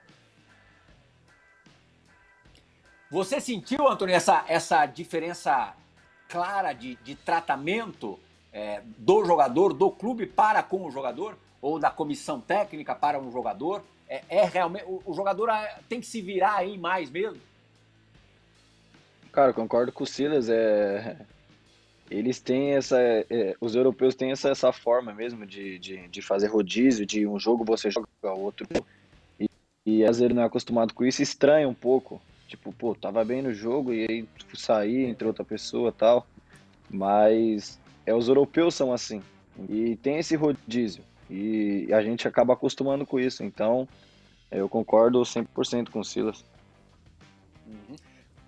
[3.11, 5.74] Você sentiu, Antônio, essa, essa diferença
[6.28, 8.18] clara de, de tratamento
[8.53, 11.37] é, do jogador, do clube para com o jogador?
[11.61, 13.83] Ou da comissão técnica para um jogador?
[14.09, 14.85] É, é realmente.
[14.85, 17.41] O, o jogador ah, tem que se virar aí mais mesmo?
[19.31, 20.51] Cara, concordo com o Silas.
[20.51, 21.17] É,
[22.11, 22.99] eles têm essa.
[23.01, 27.38] É, os europeus têm essa, essa forma mesmo de, de, de, fazer rodízio, de um
[27.38, 28.67] jogo você joga outro.
[29.41, 29.49] E,
[29.87, 32.21] e às vezes não é acostumado com isso, estranha um pouco.
[32.47, 36.27] Tipo, pô, tava bem no jogo e aí sair entre outra pessoa tal.
[36.91, 39.23] Mas é, os europeus são assim.
[39.69, 41.05] E tem esse rodízio.
[41.31, 43.43] E a gente acaba acostumando com isso.
[43.45, 43.88] Então,
[44.51, 46.45] eu concordo 100% com o Silas.
[47.67, 47.97] Uhum.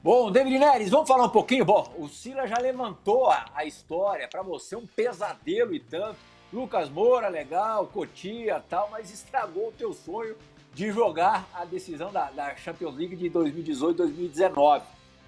[0.02, 1.64] Bom, David Neres, vamos falar um pouquinho.
[1.64, 6.18] Bom, o Silas já levantou a, a história para você, um pesadelo e tanto.
[6.52, 10.36] Lucas Moura, legal, Cotia tal, mas estragou o teu sonho
[10.74, 14.82] de jogar a decisão da, da Champions League de 2018-2019.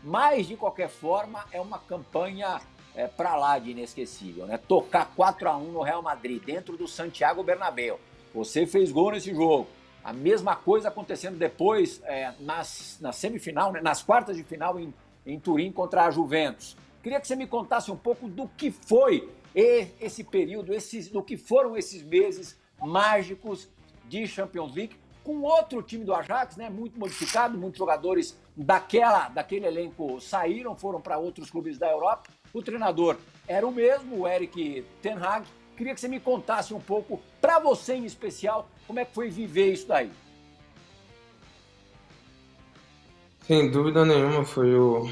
[0.04, 2.60] Mas, de qualquer forma, é uma campanha
[2.96, 4.46] é, para lá de inesquecível.
[4.46, 4.56] Né?
[4.56, 8.00] Tocar 4 a 1 no Real Madrid, dentro do Santiago Bernabéu.
[8.34, 9.68] Você fez gol nesse jogo.
[10.02, 14.94] A mesma coisa acontecendo depois é, nas, na semifinal, né, nas quartas de final em,
[15.26, 16.76] em Turim contra a Juventus.
[17.02, 21.36] Queria que você me contasse um pouco do que foi esse período, esses, do que
[21.36, 23.68] foram esses meses mágicos
[24.04, 29.66] de Champions League, com outro time do Ajax, né, muito modificado, muitos jogadores daquela, daquele
[29.66, 32.30] elenco saíram, foram para outros clubes da Europa.
[32.56, 36.80] O treinador era o mesmo, o Eric Ten Hag, Queria que você me contasse um
[36.80, 40.10] pouco, para você em especial, como é que foi viver isso daí.
[43.42, 45.06] Sem dúvida nenhuma, foi o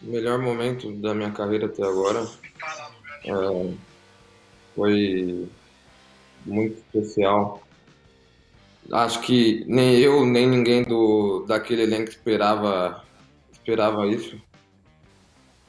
[0.00, 2.26] melhor momento da minha carreira até agora.
[3.26, 3.74] É,
[4.74, 5.46] foi
[6.46, 7.62] muito especial.
[8.90, 13.04] Acho que nem eu, nem ninguém do, daquele elenco esperava,
[13.52, 14.40] esperava isso.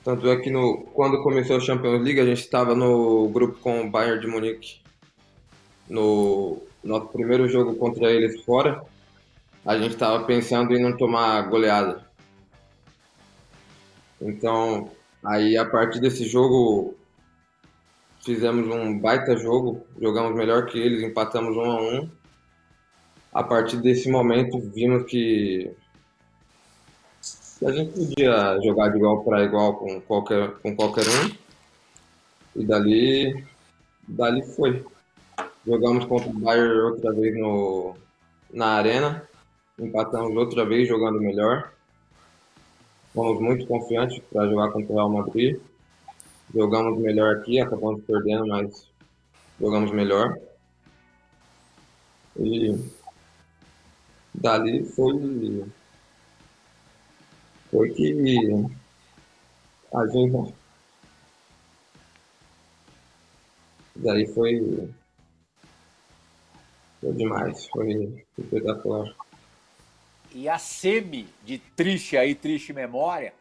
[0.03, 3.81] Tanto é que no, quando começou a Champions League, a gente estava no grupo com
[3.81, 4.81] o Bayern de Munique.
[5.89, 8.83] No nosso primeiro jogo contra eles fora,
[9.65, 12.05] a gente estava pensando em não tomar goleada.
[14.21, 14.91] Então,
[15.23, 16.95] aí a partir desse jogo,
[18.19, 22.09] fizemos um baita jogo, jogamos melhor que eles, empatamos um a um.
[23.33, 25.71] A partir desse momento, vimos que
[27.65, 31.35] a gente podia jogar de igual para igual com qualquer, com qualquer um.
[32.55, 33.45] E dali,
[34.07, 34.85] dali foi.
[35.65, 37.95] Jogamos contra o Bayern outra vez no,
[38.51, 39.27] na arena.
[39.79, 41.71] Empatamos outra vez jogando melhor.
[43.13, 45.59] Fomos muito confiantes para jogar contra o Real Madrid.
[46.53, 48.87] Jogamos melhor aqui, acabamos perdendo, mas
[49.59, 50.37] jogamos melhor.
[52.37, 52.75] E
[54.33, 55.65] dali foi
[57.73, 58.13] foi que
[59.93, 60.53] a gente.
[63.95, 64.89] Daí foi.
[67.01, 69.15] Foi demais, foi espetacular.
[70.31, 73.33] E a semi de triste aí, triste memória.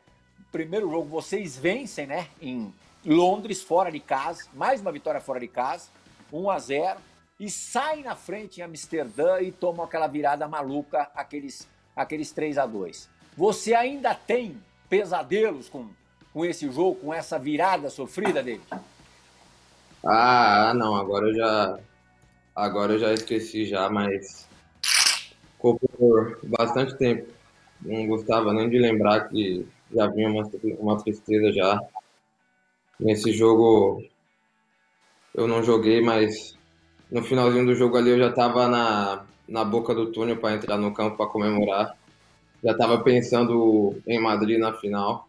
[0.50, 2.28] Primeiro jogo vocês vencem, né?
[2.40, 2.72] Em
[3.04, 5.88] Londres, fora de casa, mais uma vitória fora de casa,
[6.32, 7.00] 1 a 0
[7.40, 12.66] e saem na frente em Amsterdã e tomam aquela virada maluca, aqueles, aqueles 3 a
[12.66, 14.56] 2 você ainda tem
[14.88, 15.88] pesadelos com,
[16.32, 18.60] com esse jogo, com essa virada sofrida dele?
[20.04, 21.78] Ah, não, agora eu já.
[22.54, 24.46] Agora eu já esqueci já, mas
[24.82, 27.32] ficou por bastante tempo.
[27.80, 31.80] Não gostava nem de lembrar que já vinha uma, uma tristeza já.
[33.00, 34.04] Nesse jogo
[35.34, 36.58] eu não joguei, mas
[37.10, 40.76] no finalzinho do jogo ali eu já estava na, na boca do túnel para entrar
[40.76, 41.96] no campo para comemorar
[42.62, 45.26] já estava pensando em Madrid na final.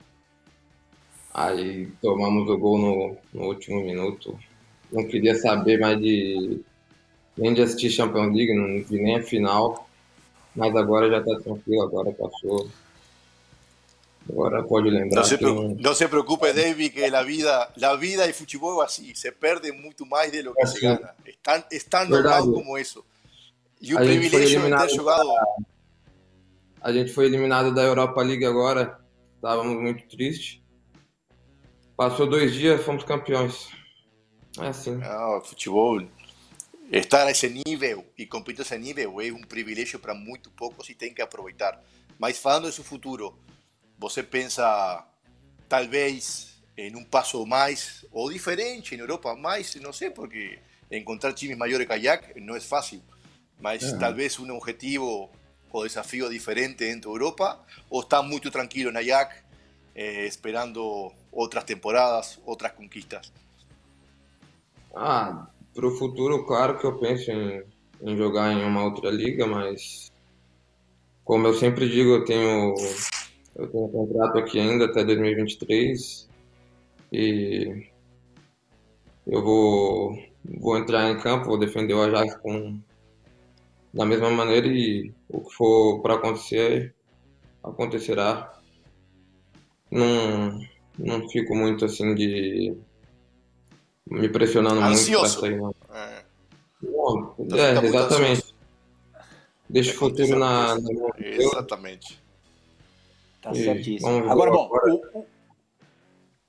[1.33, 4.37] Aí tomamos o gol no, no, último minuto.
[4.91, 6.61] Não queria saber mais de
[7.35, 9.89] nem de assistir Champions League, não vi nem a final.
[10.55, 12.69] Mas agora já está tranquilo, agora passou.
[14.29, 15.21] Agora pode lembrar.
[15.21, 19.13] Não se, preocupe, se preocupe, David, que a vida, a vida de futebol é assim,
[19.15, 21.13] se perde muito mais de lo que se gana.
[21.25, 23.03] É é tão normal como isso.
[23.81, 25.27] E o privilégio de ter jogado.
[26.83, 28.99] A gente foi eliminado da Europa League agora,
[29.35, 30.61] estávamos muito tristes.
[31.95, 33.69] Passou dois dias, fomos campeões.
[34.59, 34.97] É assim.
[34.97, 36.01] Não, futebol.
[36.91, 41.13] Estar nesse nível e competir nesse nível é um privilégio para muito poucos e tem
[41.13, 41.81] que aproveitar.
[42.19, 43.33] Mas falando de seu futuro,
[43.97, 45.07] você pensa
[45.69, 50.59] talvez em um passo mais ou diferente em Europa, mais, não sei, porque
[50.91, 53.01] encontrar times maiores que Ajax não é fácil,
[53.59, 53.99] mas Uhum.
[53.99, 55.31] talvez um objetivo
[55.73, 57.59] ou desafio diferente dentro da Europa,
[57.89, 59.43] ou está muito tranquilo na Ajax,
[59.95, 63.33] eh, esperando outras temporadas, outras conquistas.
[64.95, 67.65] Ah, pro futuro, claro que eu penso em,
[68.15, 70.11] jogar em uma outra liga, mas
[71.25, 72.75] como eu sempre digo, eu tenho
[73.55, 76.29] eu tenho contrato aqui ainda até 2023
[77.11, 77.87] e
[79.25, 80.17] eu vou
[80.59, 82.79] vou entrar em campo, vou defender o Ajax com
[83.93, 86.95] da mesma maneira e o que for para acontecer
[87.63, 88.53] acontecerá.
[89.91, 90.59] Não
[90.97, 92.75] não fico muito assim de
[94.09, 95.39] me pressionando muito para Ansioso.
[95.39, 95.73] sair não.
[96.81, 98.31] Bom, Não fica é, muito exatamente.
[98.31, 98.53] ansioso.
[99.69, 100.89] Deixa o futuro na, na.
[101.19, 102.21] Exatamente.
[103.41, 104.29] Tá E certíssimo.
[104.29, 104.93] Agora, bom, agora.
[104.93, 105.25] o,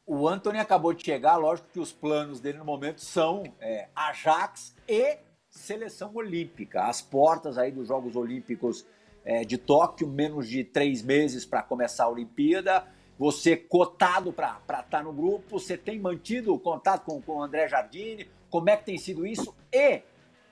[0.07, 3.89] o, o Anthony acabou de chegar, lógico que os planos dele no momento são é,
[3.95, 5.17] Ajax e
[5.55, 6.83] seleção olímpica.
[6.83, 8.85] As portas aí dos Jogos Olímpicos
[9.25, 12.85] é, de Tóquio, menos de três meses para começar a Olimpíada.
[13.17, 18.29] Você cotado para estar no grupo, você tem mantido contato com, com o André Jardine?
[18.51, 19.55] Como é que tem sido isso?
[19.73, 20.03] E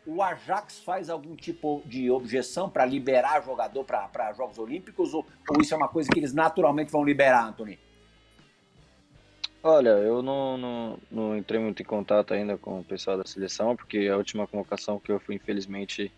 [0.07, 5.13] o Ajax faz algum tipo de objeção para liberar jogador para Jogos Olímpicos?
[5.13, 7.79] Ou, ou isso é uma coisa que eles naturalmente vão liberar, Anthony?
[9.65, 13.77] Olha, eu não, não, não entrei muito em contato ainda com o pessoal da seleção,
[13.77, 16.13] porque a última convocação que eu fui, infelizmente,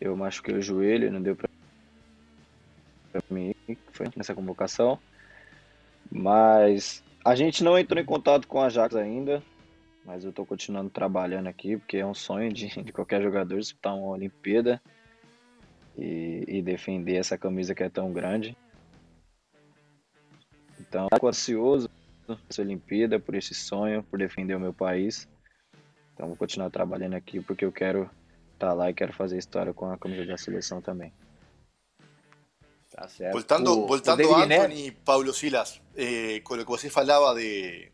[0.00, 1.48] eu machuquei o joelho, não deu pra
[3.28, 3.52] mim,
[3.92, 5.00] foi nessa convocação.
[6.12, 9.42] Mas a gente não entrou em contato com a Ajax ainda,
[10.04, 13.96] mas eu tô continuando trabalhando aqui, porque é um sonho de, de qualquer jogador disputar
[13.96, 14.80] uma Olimpíada
[15.98, 18.56] e, e defender essa camisa que é tão grande.
[20.78, 21.90] Então, tô ansioso
[22.36, 25.28] por essa Olimpíada, por esse sonho, por defender o meu país.
[26.14, 28.10] Então, vou continuar trabalhando aqui porque eu quero
[28.54, 31.12] estar lá e quero fazer história com a camisa da seleção também.
[32.90, 33.32] Tá certo.
[33.32, 37.90] Voltando, O- o voltando Neres- Anthony, Paulo Silas, eh, con lo que você falaba de,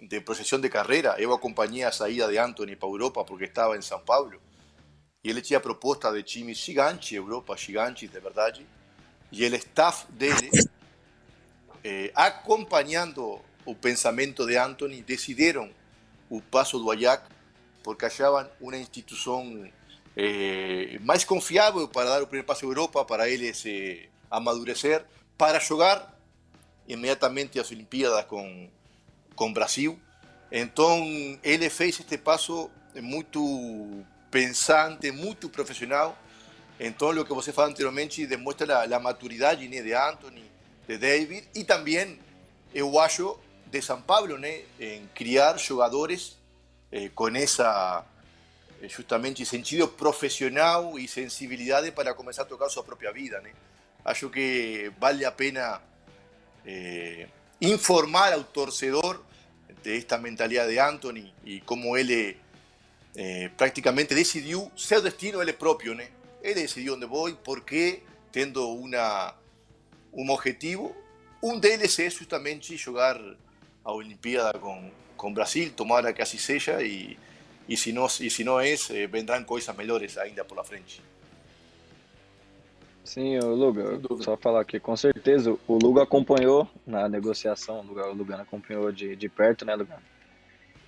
[0.00, 3.82] de procesión de carrera, eu acompanhei a saída de Anthony para Europa porque estava em
[3.82, 4.38] São Paulo
[5.24, 8.66] e ele tinha proposta de times gigantes, Europa gigantes de verdade,
[9.32, 10.50] e o staff dele,
[11.84, 15.70] eh, acompanhando o pensamento de Anthony, decidiram
[16.28, 17.24] o passo do Ajax
[17.82, 19.68] porque achavam uma instituição
[20.16, 25.04] eh, mais confiável para dar o primeiro passo à Europa, para eles eh, amadurecer,
[25.36, 26.14] para jogar
[26.86, 28.68] imediatamente as Olimpíadas com,
[29.34, 29.98] com Brasil.
[30.52, 31.06] Então,
[31.42, 36.18] ele fez este passo muito pensante, muito profissional.
[36.78, 40.49] Então, o que você falou anteriormente demonstra a, a maturidade de Anthony,
[40.90, 42.18] de David e também,
[42.74, 42.92] eu
[43.66, 46.36] de São Paulo, né, em criar jogadores
[46.90, 48.04] eh, com essa
[48.82, 53.52] eh, justamente sentido profissional e sensibilidade para começar a tocar sua própria vida, né?
[54.04, 55.80] Acho que vale a pena
[56.66, 57.28] eh,
[57.60, 59.22] informar ao torcedor
[59.84, 62.36] de esta mentalidade de Anthony e como ele
[63.14, 66.08] eh, praticamente decidiu seu destino ele próprio, né?
[66.42, 67.62] Ele decidiu onde vou, por
[68.32, 69.39] tendo uma
[70.12, 70.94] um objetivo.
[71.42, 73.18] Um deles é justamente jogar
[73.84, 77.18] a Olimpíada com com Brasil, tomara que assim seja e
[77.68, 81.02] e se não e se não é, eh, vendrão coisas melhores ainda pela frente.
[83.04, 88.08] Sim, o Luga, só falar aqui, com certeza o Luga acompanhou na negociação, o Luga-
[88.08, 90.02] o Lugano acompanhou de, de perto, né, Lugano?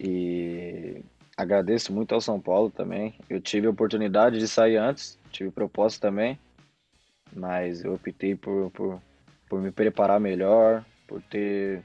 [0.01, 1.03] E
[1.37, 3.15] agradeço muito ao São Paulo também.
[3.29, 6.39] Eu tive a oportunidade de sair antes, tive proposta também,
[7.35, 9.03] mas eu optei por, por,
[9.53, 11.83] por me preparar melhor, por ter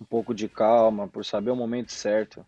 [0.00, 2.46] um pouco de calma, por saber o momento certo.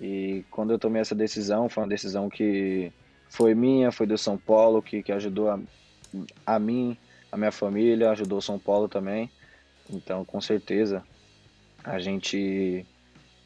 [0.00, 2.92] E quando eu tomei essa decisão, foi uma decisão que
[3.28, 5.58] foi minha, foi do São Paulo, que, que ajudou a,
[6.46, 6.96] a mim,
[7.32, 9.28] a minha família, ajudou São Paulo também.
[9.90, 11.02] Então, com certeza,
[11.82, 12.86] a gente.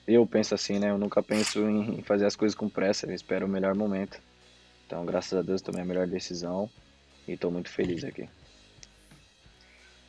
[0.07, 0.91] Eu penso assim, né?
[0.91, 4.21] Eu nunca penso em fazer as coisas com pressa, eu espero o melhor momento.
[4.87, 6.69] Então, graças a Deus, tomei a melhor decisão
[7.27, 8.29] e estou muito feliz aqui.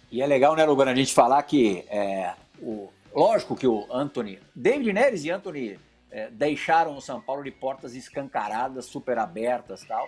[0.09, 4.39] E é legal, né, Lugano, a gente falar que, é, o, lógico que o Anthony,
[4.55, 5.79] David Neres e Anthony
[6.09, 10.07] é, deixaram o São Paulo de portas escancaradas, super abertas tal.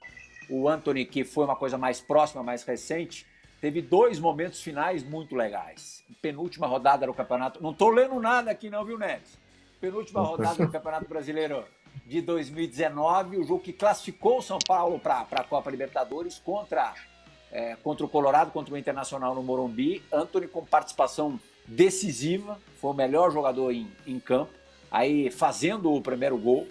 [0.50, 3.26] O Anthony, que foi uma coisa mais próxima, mais recente,
[3.60, 6.02] teve dois momentos finais muito legais.
[6.22, 7.62] Penúltima rodada do campeonato.
[7.62, 9.38] Não tô lendo nada aqui, não, viu, Neres?
[9.82, 11.64] Penúltima rodada do Campeonato Brasileiro
[12.06, 16.94] de 2019, o jogo que classificou o São Paulo para a Copa Libertadores contra
[17.52, 20.04] é, contra o Colorado, contra o Internacional no Morumbi.
[20.12, 24.52] Anthony com participação decisiva, foi o melhor jogador em, em campo,
[24.90, 26.68] aí fazendo o primeiro gol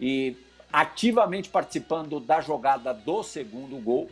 [0.00, 0.36] e
[0.72, 4.10] ativamente participando da jogada do segundo gol.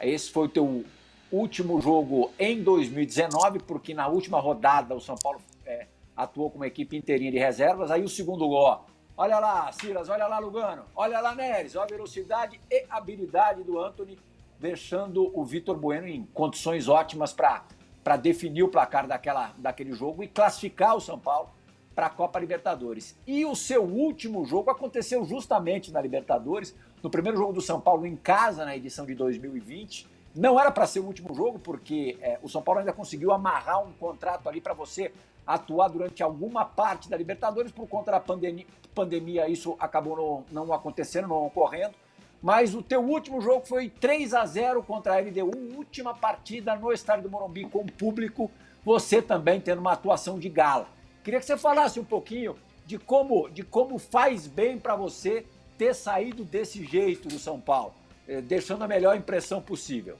[0.00, 0.84] Esse foi o teu
[1.32, 5.86] último jogo em 2019, porque na última rodada o São Paulo é,
[6.16, 7.90] atuou com uma equipe inteirinha de reservas.
[7.90, 8.80] Aí o segundo gol, ó,
[9.16, 13.78] olha lá, Silas, olha lá, Lugano, olha lá, Neres, olha a velocidade e habilidade do
[13.78, 14.18] Anthony,
[14.60, 20.28] deixando o Vitor Bueno em condições ótimas para definir o placar daquela, daquele jogo e
[20.28, 21.50] classificar o São Paulo
[21.94, 23.16] para a Copa Libertadores.
[23.26, 28.06] E o seu último jogo aconteceu justamente na Libertadores, no primeiro jogo do São Paulo
[28.06, 30.06] em casa, na edição de 2020.
[30.34, 33.82] Não era para ser o último jogo, porque é, o São Paulo ainda conseguiu amarrar
[33.82, 35.12] um contrato ali para você
[35.44, 37.72] atuar durante alguma parte da Libertadores.
[37.72, 41.94] Por conta da pandemia, pandemia isso acabou não, não acontecendo, não ocorrendo.
[42.42, 46.92] Mas o teu último jogo foi 3 a 0 contra a LDU, última partida no
[46.92, 48.50] estádio do Morumbi com público,
[48.84, 50.88] você também tendo uma atuação de gala.
[51.24, 55.44] Queria que você falasse um pouquinho de como, de como faz bem para você
[55.76, 57.92] ter saído desse jeito do São Paulo,
[58.26, 60.16] eh, deixando a melhor impressão possível.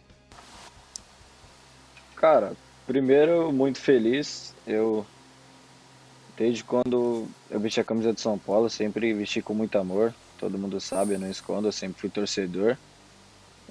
[2.15, 2.53] Cara,
[2.87, 4.55] primeiro, muito feliz.
[4.67, 5.07] Eu,
[6.37, 10.13] desde quando eu vesti a camisa de São Paulo, sempre vesti com muito amor.
[10.39, 12.77] Todo mundo sabe, eu não escondo, eu sempre fui torcedor.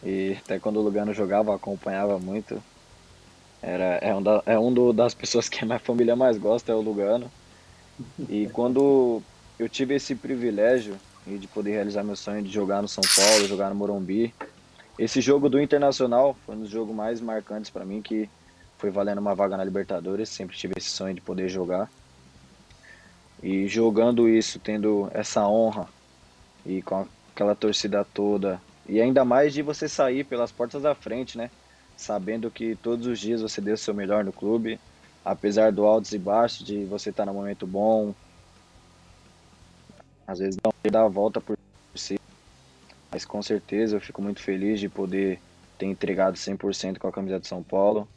[0.04, 2.62] E até quando o Lugano jogava, acompanhava muito.
[3.62, 6.72] Era, é um, da, é um do, das pessoas que a minha família mais gosta,
[6.72, 7.32] é o Lugano.
[8.30, 9.22] E quando
[9.58, 10.96] eu tive esse privilégio
[11.26, 14.34] de poder realizar meu sonho de jogar no São Paulo, jogar no Morumbi,
[15.00, 18.30] esse jogo do Internacional foi um dos jogos mais marcantes para mim, que
[18.78, 20.30] foi valendo uma vaga na Libertadores.
[20.30, 21.90] Sempre tive esse sonho de poder jogar.
[23.42, 25.88] E jogando isso, tendo essa honra
[26.68, 31.38] e com aquela torcida toda, e ainda mais de você sair pelas portas da frente,
[31.38, 31.50] né?
[31.98, 34.80] sabendo que todos os dias você deu o seu melhor no clube,
[35.26, 38.14] apesar do altos e baixos, de você estar no momento bom,
[40.28, 41.58] às vezes não dar a volta por
[41.96, 42.20] si,
[43.12, 45.40] mas com certeza eu fico muito feliz de poder
[45.78, 48.08] ter entregado 100% com a camisa de São Paulo,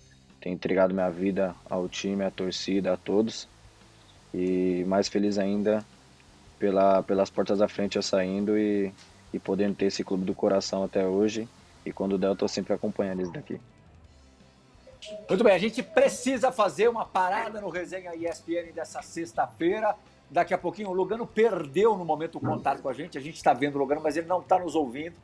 [0.41, 3.49] ter entregado minha vida ao time, à torcida, a todos,
[4.35, 5.85] e mais feliz ainda
[6.61, 8.93] pela, pelas portas da frente eu saindo e,
[9.33, 11.49] e podendo ter esse clube do coração até hoje
[11.85, 13.59] e quando der, eu tô sempre acompanhando isso daqui.
[15.27, 19.97] Muito bem, a gente precisa fazer uma parada no Resenha ESPN dessa sexta-feira.
[20.31, 23.17] Daqui a pouquinho o Lugano perdeu no momento o contato com a gente.
[23.17, 25.17] A gente está vendo o Lugano, mas ele não está nos ouvindo.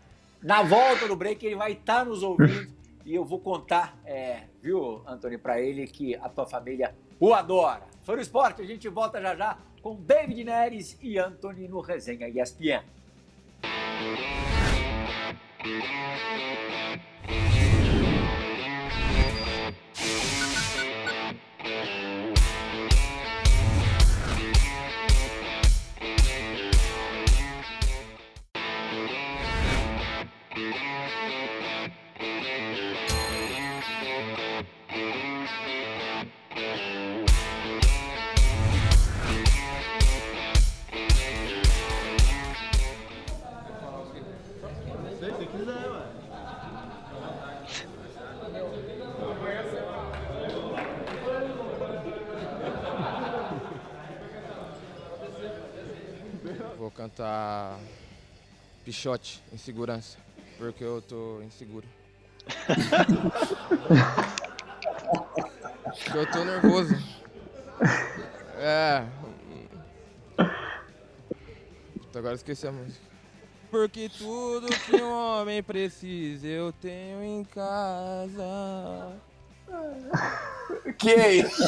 [0.43, 2.75] Na volta do break, ele vai estar tá nos ouvindo.
[3.05, 7.83] E eu vou contar, é, viu, Antônio, para ele que a tua família o adora.
[8.03, 12.29] Foi no esporte, a gente volta já já com David Neres e Antônio no Resenha
[12.29, 12.83] ESPN.
[58.87, 60.17] Pichote, Insegurança,
[60.59, 61.89] porque eu tô inseguro.
[66.05, 66.95] porque eu tô nervoso.
[68.55, 69.05] É.
[72.15, 73.05] Agora esqueci a música.
[73.73, 79.17] Porque tudo que um homem precisa eu tenho em casa.
[80.99, 81.63] Que é isso?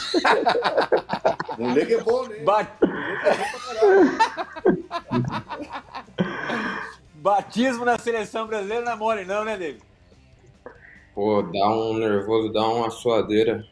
[1.59, 2.37] Moleque é bom, né?
[2.45, 2.71] Bat...
[7.29, 9.85] Batismo na seleção brasileira não é mole, não, né, David?
[11.15, 13.69] Pô, dá um nervoso, dá uma suadeira.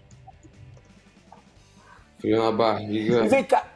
[2.18, 3.26] Frio na barriga.
[3.26, 3.66] vem cá,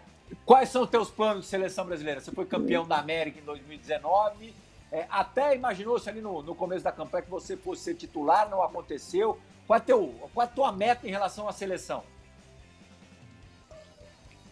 [0.45, 2.21] quais são os teus planos de seleção brasileira?
[2.21, 4.55] Você foi campeão da América em 2019.
[4.93, 8.63] É, até imaginou-se ali no, no começo da campanha que você fosse ser titular, não
[8.63, 9.39] aconteceu.
[9.67, 12.03] Qual é, teu, qual é a tua meta em relação à seleção?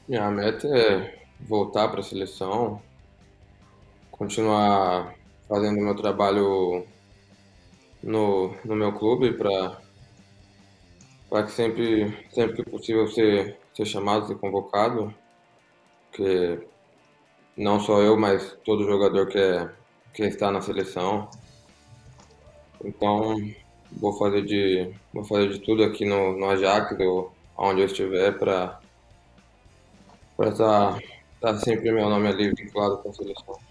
[0.08, 2.80] Minha meta é voltar para a seleção,
[4.10, 5.17] continuar
[5.48, 6.84] fazendo meu trabalho
[8.02, 9.78] no, no meu clube para
[11.28, 15.14] para que sempre, sempre que possível ser, ser chamado, ser convocado,
[16.10, 16.66] porque
[17.56, 19.74] não só eu, mas todo jogador quer,
[20.14, 21.28] quer estar na seleção.
[22.82, 23.36] Então,
[23.92, 28.38] vou fazer de, vou fazer de tudo aqui no, no Ajax, ou onde eu estiver,
[28.38, 28.80] para
[30.36, 31.00] para estar tá,
[31.40, 33.67] tá sempre meu nome ali vinculado com a seleção.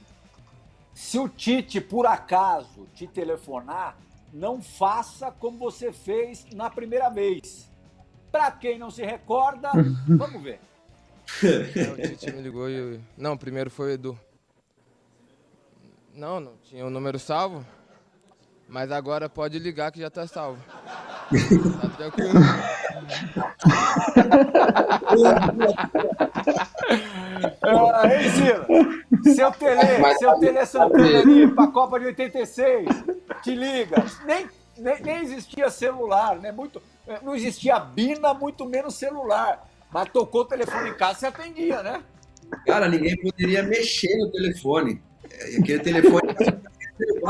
[0.97, 3.95] Se o Tite, por acaso, te telefonar,
[4.33, 7.69] não faça como você fez na primeira vez.
[8.31, 9.69] Para quem não se recorda,
[10.09, 10.59] vamos ver.
[11.43, 12.99] É, o Tite me ligou e.
[13.15, 14.19] Não, primeiro foi o Edu.
[16.15, 17.63] Não, não tinha o número salvo.
[18.67, 20.59] Mas agora pode ligar que já tá salvo.
[27.63, 29.35] Ah, hein, Silas?
[29.35, 32.87] Seu Tele, seu Tele Santana ali pra Copa de 86,
[33.43, 34.03] te liga.
[34.25, 34.47] Nem,
[34.77, 36.51] nem, nem existia celular, né?
[36.51, 36.81] Muito,
[37.21, 39.67] não existia Bina, muito menos celular.
[39.91, 42.01] Mas tocou o telefone em casa, você atendia, né?
[42.65, 45.01] Cara, ninguém poderia mexer no telefone.
[45.29, 46.33] É, aquele telefone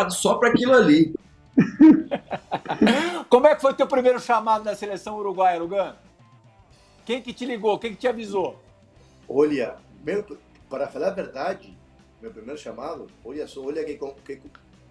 [0.09, 1.13] só para aquilo ali.
[3.29, 5.97] Como é que foi teu primeiro chamado na seleção uruguaia, Lugano?
[7.05, 7.79] Quem que te ligou?
[7.79, 8.59] Quem que te avisou?
[9.27, 10.23] Olha, meu,
[10.69, 11.77] para falar a verdade,
[12.21, 14.41] meu primeiro chamado, olha só, olha que, que,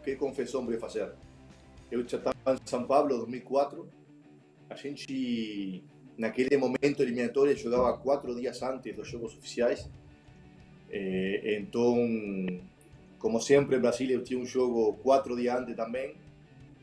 [0.04, 1.12] que confissão vou fazer.
[1.90, 3.88] Eu já estava em São Paulo em 2004.
[4.68, 5.84] A gente,
[6.18, 9.88] naquele momento eliminatório, jogava quatro dias antes dos jogos oficiais.
[10.90, 11.96] Eh, então,
[13.18, 16.14] como sempre, Brasil eu tinha um jogo quatro dias antes também.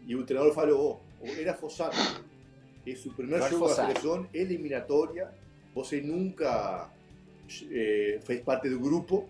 [0.07, 1.97] E o treinador falou: oh, era Fossato.
[2.85, 5.31] Esse o primeiro jogo da seleção eliminatória.
[5.73, 6.89] Você nunca
[7.71, 9.27] eh, fez parte do grupo.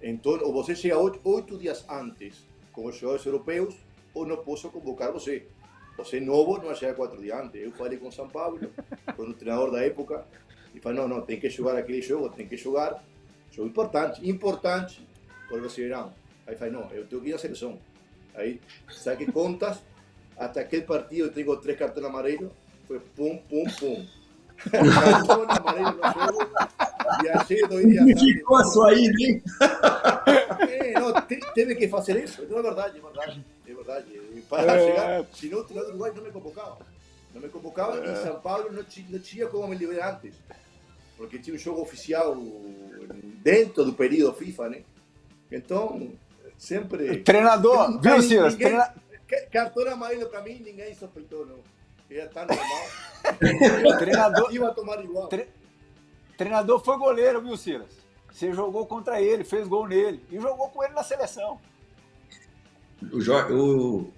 [0.00, 3.74] Então, ou você chega oito, oito dias antes com os jogadores europeus,
[4.12, 5.46] ou não posso convocar você.
[5.96, 7.60] Você é novo, não vai chegar quatro dias antes.
[7.62, 8.58] Eu falei com São Paulo,
[9.16, 10.26] com o treinador da época,
[10.74, 13.04] e falei: não, não, tem que jogar aquele jogo, tem que jogar.
[13.50, 15.06] Jogo importante, importante
[15.48, 16.12] para o Brasileirão.
[16.46, 17.78] Aí falei: não, eu tenho que ir à seleção.
[18.34, 18.60] Aí
[18.90, 19.78] saquei contas,
[20.36, 22.50] até aquele partido eu tenho três cartões amarelos,
[22.86, 24.06] foi pum, pum, pum.
[24.70, 26.50] cartão amarelo no jogo,
[27.20, 28.22] viajei dois dias antes.
[28.22, 29.42] Ficou a sua ida, hein?
[30.68, 31.12] É, não,
[31.54, 34.06] teve que fazer isso, então é verdade, é verdade, é verdade.
[34.34, 34.84] E para É.
[34.84, 36.78] chegar, senão o treinador do Uruguai não me convocava.
[37.34, 40.34] Não me convocava e São Paulo não, ti- não tinha como me liberar antes.
[41.16, 42.36] Porque tinha um jogo oficial
[43.42, 44.82] dentro do período FIFA, né?
[45.50, 46.12] Então,
[46.64, 47.18] sempre...
[47.22, 48.54] Treinador, Nunca viu, Silas?
[48.54, 48.94] ninguém- Treina-
[49.26, 51.58] Ca- Cartão amarelo para mim, ninguém suspeitou, não.
[52.10, 52.86] Era tão normal.
[53.98, 55.28] Treinador, Iba a tomar igual.
[55.28, 55.48] Tre-
[56.36, 57.90] treinador foi goleiro, viu, Silas?
[58.30, 61.58] Você jogou contra ele, fez gol nele e jogou com ele na seleção.
[63.12, 64.10] O, Jorge, o,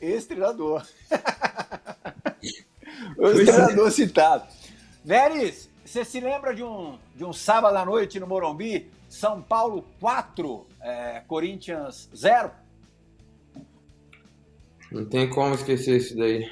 [0.00, 0.84] Ex-treinador.
[3.16, 4.46] o ex-treinador citado.
[5.04, 8.90] Neres, você se lembra de um, de um sábado à noite no Morumbi?
[9.12, 12.50] São Paulo 4, é, Corinthians 0?
[14.90, 16.48] Não tem como esquecer isso daí.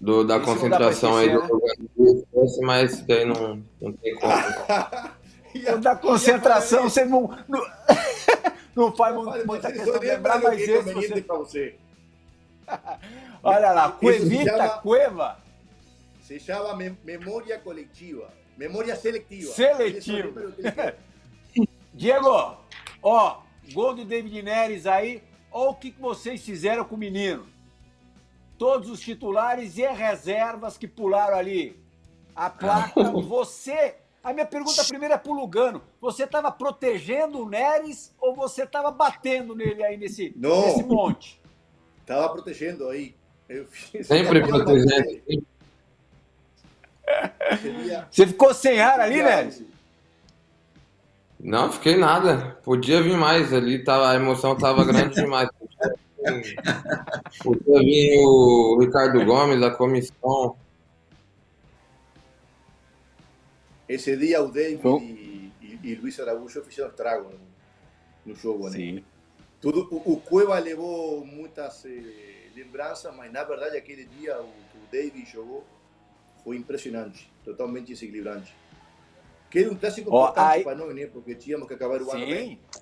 [0.00, 2.26] Do, da Isso concentração aí do jogador,
[2.62, 4.32] mas isso daí não, não tem como.
[5.54, 7.66] E a- Da concentração, a- você não, não,
[8.76, 11.20] não faz mu- Olha, muita questão de lembra lembrar, mas que é esse você...
[11.22, 11.74] você.
[13.42, 15.38] Olha lá, Cuevita, chama- Cueva.
[16.22, 18.30] Se chama mem- memória coletiva.
[18.56, 19.52] Memória seletiva.
[19.52, 20.54] Seletiva.
[21.98, 22.56] Diego,
[23.02, 23.40] ó,
[23.72, 25.20] gol do David Neres aí.
[25.50, 27.44] Olha o que que vocês fizeram com o menino.
[28.56, 31.76] Todos os titulares e reservas que pularam ali.
[32.36, 33.96] A placa, você.
[34.22, 35.82] A minha pergunta primeira é pro Lugano.
[36.00, 40.66] Você estava protegendo o Neres ou você estava batendo nele aí nesse, Não.
[40.66, 41.40] nesse monte?
[42.02, 43.14] Estava protegendo aí.
[43.48, 45.42] Eu fiz- Sempre protegendo.
[48.10, 49.62] Você ficou sem ar ali, Neres?
[51.40, 52.58] Não, fiquei nada.
[52.64, 55.48] Podia vir mais ali, tava, a emoção tava grande demais.
[57.42, 60.56] Podia vir o Ricardo Gomes, a comissão.
[63.88, 65.00] Esse dia o David Bom.
[65.00, 67.40] e, e, e Luiz Araújo fizeram estrago no,
[68.26, 68.76] no jogo, né?
[68.76, 69.04] Sim.
[69.60, 74.78] Tudo, o, o Cueva levou muitas eh, lembranças, mas na verdade aquele dia o que
[74.78, 75.64] o David jogou
[76.44, 78.54] foi impressionante, totalmente desequilibrante.
[79.50, 81.06] Que era um clássico Ó, importante aí- para nós, né?
[81.06, 82.60] Porque tínhamos que acabar o ano bem.
[82.72, 82.80] Sim.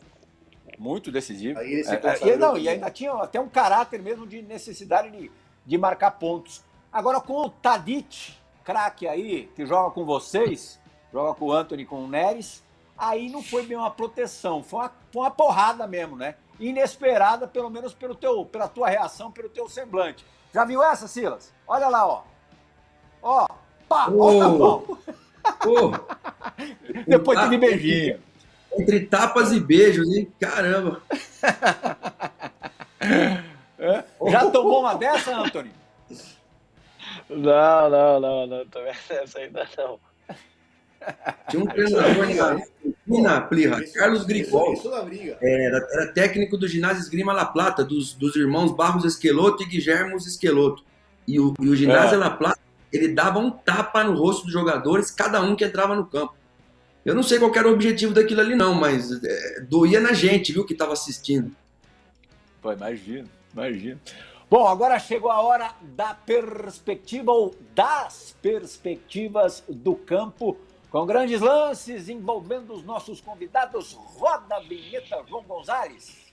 [0.78, 1.58] Muito decisivo.
[1.58, 5.10] Aí ele se É, e, não, e ainda tinha até um caráter mesmo de necessidade
[5.10, 5.30] de,
[5.64, 6.62] de marcar pontos.
[6.92, 10.78] Agora com o Tadic, craque aí, que joga com vocês,
[11.12, 12.64] joga com o Anthony, com o Neres,
[12.96, 16.34] aí não foi bem uma proteção, foi uma, foi uma porrada mesmo, né?
[16.58, 20.24] Inesperada, pelo menos pelo teu, pela tua reação, pelo teu semblante.
[20.52, 21.52] Já viu essa, Silas?
[21.66, 22.22] Olha lá, ó.
[23.22, 23.46] Ó,
[23.88, 24.98] pá, ó o tapão.
[25.52, 25.92] Pô,
[27.06, 28.18] Depois teve beijinho.
[28.78, 30.30] entre tapas e beijos, hein?
[30.40, 31.02] Caramba.
[33.78, 34.04] É?
[34.30, 35.70] Já tomou uma dessa, Anthony?
[37.28, 38.66] Não, não, não, não.
[38.66, 39.98] Também essa ainda não.
[41.48, 44.74] Tinha um treinador na Argentina, Plirra, Carlos Grigol.
[45.40, 50.16] Era, era técnico do ginásio Esgrima La Plata, dos, dos irmãos Barros Esqueloto e Guilhermo
[50.16, 50.82] Esqueloto.
[51.26, 52.58] E o, e o ginásio La Plata,
[52.92, 56.34] ele dava um tapa no rosto dos jogadores, cada um que entrava no campo.
[57.04, 60.52] Eu não sei qual era o objetivo daquilo ali, não, mas é, doía na gente,
[60.52, 61.54] viu, que estava assistindo.
[62.60, 64.00] Pô, imagina, imagina.
[64.50, 70.56] Bom, agora chegou a hora da perspectiva ou das perspectivas do campo,
[70.90, 73.92] com grandes lances envolvendo os nossos convidados.
[73.92, 76.26] Roda a vinheta, João Gonzalez.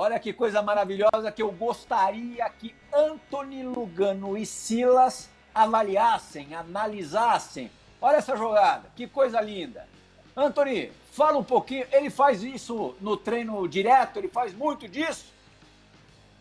[0.00, 7.68] Olha que coisa maravilhosa que eu gostaria que Anthony Lugano e Silas avaliassem, analisassem.
[8.00, 9.88] Olha essa jogada, que coisa linda.
[10.36, 11.84] Anthony, fala um pouquinho.
[11.90, 14.18] Ele faz isso no treino direto?
[14.18, 15.32] Ele faz muito disso?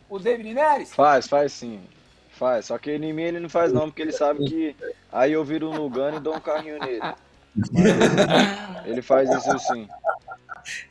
[0.07, 0.93] O David Neres?
[0.93, 1.81] Faz, faz sim.
[2.33, 2.67] Faz.
[2.67, 4.75] Só que em mim ele não faz não, porque ele sabe que
[5.11, 7.01] aí eu viro um Lugano e dou um carrinho nele.
[7.01, 9.89] Mas ele faz isso sim.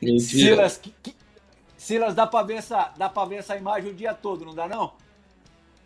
[0.02, 0.18] Mentira.
[0.18, 1.15] Silas, que- que-
[1.86, 4.66] Silas, dá pra, ver essa, dá pra ver essa imagem o dia todo, não dá
[4.66, 4.90] não?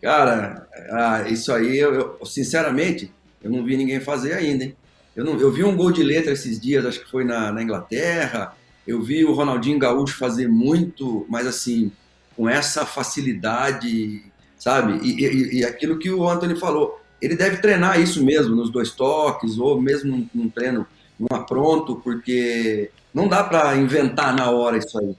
[0.01, 4.75] Cara, ah, isso aí, eu, eu- sinceramente, eu não vi ninguém fazer ainda, hein?
[5.15, 7.63] Eu, não, eu vi um gol de letra esses dias, acho que foi na, na
[7.63, 8.55] Inglaterra.
[8.87, 11.93] Eu vi o Ronaldinho Gaúcho fazer muito, mas assim,
[12.35, 14.23] com essa facilidade,
[14.59, 14.99] sabe?
[15.07, 18.93] E, e- e aquilo que o Anthony falou, ele deve treinar isso mesmo, nos dois
[18.93, 20.87] toques, ou mesmo num, treino,
[21.19, 25.15] num apronto, porque não dá para inventar na hora isso aí.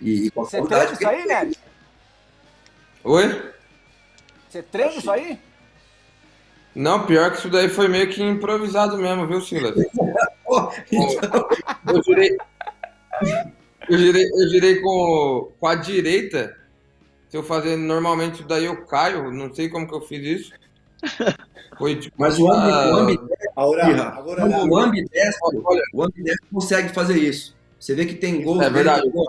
[0.00, 1.56] E, e Você treina isso aí, Neres?
[3.04, 3.52] Oi?
[4.48, 5.38] Você treina isso aí?
[6.74, 9.74] Não, pior que isso daí foi meio que improvisado mesmo, viu, Silas?
[10.90, 11.48] Então,
[11.92, 12.36] Eu girei.
[13.88, 16.56] Eu girei, eu girei com, com a direita.
[17.28, 19.30] Se eu fazer normalmente isso daí, eu caio.
[19.30, 20.52] Não sei como que eu fiz isso.
[21.78, 22.16] Foi tipo.
[22.18, 23.52] Mas o ambi- o ambidestro,
[24.70, 27.54] o ambidestro, Olha, o ambidestro consegue fazer isso.
[27.78, 29.02] Você vê que tem gol É verdade.
[29.02, 29.24] dele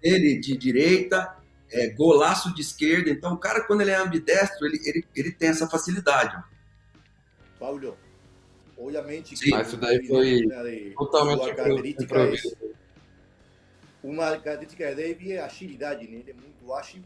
[0.00, 1.36] de direita,
[1.70, 3.10] é, golaço de esquerda.
[3.10, 6.42] Então, o cara, quando ele é ambidestro, ele, ele, ele tem essa facilidade.
[7.58, 7.96] Pablo,
[8.76, 9.50] obviamente Sim.
[9.50, 12.56] Mas isso daí foi de totalmente improviso.
[12.60, 12.72] é-
[14.02, 16.18] uma característica de David é a agilidade, né?
[16.18, 17.02] Ele é muito ágil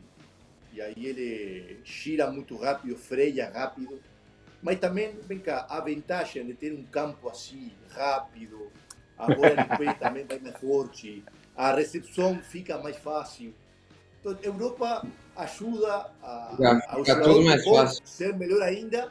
[0.72, 4.01] e aí ele gira muito rápido, freia rápido.
[4.62, 8.72] Mas também, vem cá, a vantagem de ter um campo assim, rápido,
[9.16, 11.22] a bola no pé também vai mais forte,
[11.57, 13.54] a recepção fica mais fácil.
[14.20, 15.04] Então, Europa
[15.36, 18.02] ajuda a, Já fica tudo mais fácil.
[18.07, 19.11] ser melhor ainda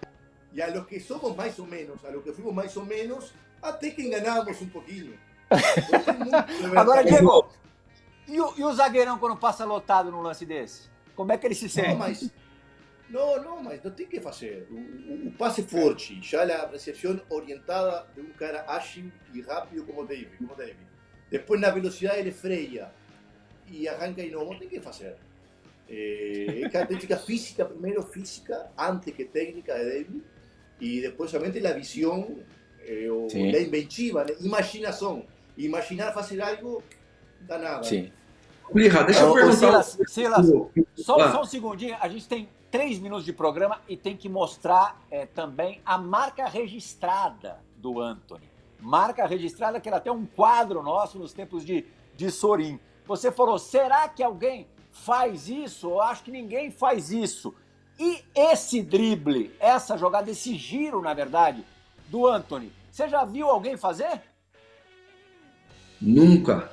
[0.53, 3.33] e a los que somos mais ou menos, a los que fuimos mais ou menos,
[3.61, 5.17] até que enganamos um pouquinho.
[5.49, 7.03] Muito Agora.
[7.03, 7.47] Diego,
[8.27, 10.89] e o, e o zagueirão quando passa lotado num lance desse?
[11.15, 11.95] Como é que ele se Não, sente?
[11.95, 12.31] mas
[13.09, 14.67] não, não, mas não tem que fazer.
[14.71, 19.85] O, o- o passe forte, já a recepção orientada de um cara ágil e rápido
[19.85, 20.77] como David, como David.
[21.37, 22.89] Depois na velocidade ele freia
[23.69, 25.17] e arranca e não, tem que fazer.
[25.89, 30.23] É, é característica física, primeiro física, antes que técnica de David,
[30.79, 32.37] e depois somente a visão,
[32.85, 34.33] é, o, a inventiva, né?
[34.39, 35.25] imaginação.
[35.57, 36.81] Imaginar fazer algo
[37.41, 37.85] danado.
[37.85, 38.13] Sim.
[38.71, 39.83] Plirra, deixa eu perguntar.
[39.83, 40.47] Silas, Silas,
[40.95, 41.31] Só, Ah.
[41.33, 45.25] só um segundinho, a gente tem três minutos de programa e tem que mostrar é,
[45.25, 48.54] também a marca registrada do Anthony.
[48.79, 52.79] Marca registrada, que era até um quadro nosso nos tempos de, de Sorim.
[53.05, 55.89] Você falou, será que alguém faz isso?
[55.89, 57.53] Eu acho que ninguém faz isso.
[57.99, 61.63] E esse drible, essa jogada, esse giro, na verdade,
[62.09, 64.21] do Anthony, você já viu alguém fazer?
[66.01, 66.71] Nunca.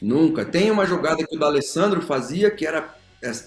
[0.00, 0.44] Nunca.
[0.44, 2.94] Tem uma jogada que o D'Alessandro fazia, que era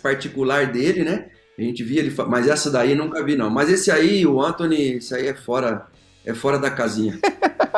[0.01, 1.29] particular dele, né?
[1.57, 3.49] A gente via ele, mas essa daí nunca vi não.
[3.49, 5.87] Mas esse aí, o Anthony, isso aí é fora,
[6.27, 7.17] é fora da casinha.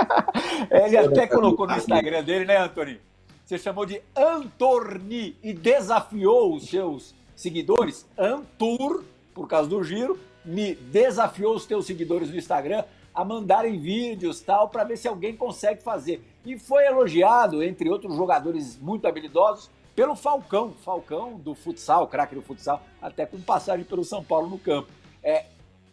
[0.72, 3.00] Ele até colocou no Instagram dele, né, Anthony?
[3.46, 8.08] Você chamou de Antorni e desafiou os seus seguidores.
[8.18, 9.04] Antur,
[9.36, 12.84] por causa do giro, me desafiou os teus seguidores no Instagram
[13.14, 16.24] a mandarem vídeos tal para ver se alguém consegue fazer.
[16.44, 22.42] E foi elogiado, entre outros jogadores muito habilidosos, pelo Falcão, Falcão do futsal, craque do
[22.42, 24.90] futsal, até com passagem pelo São Paulo no campo.
[25.22, 25.46] É,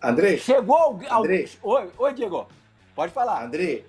[0.03, 1.09] André, chegou alguém.
[1.11, 1.49] André.
[1.62, 2.47] Oi, oi, Diego.
[2.94, 3.44] Pode falar.
[3.44, 3.84] André,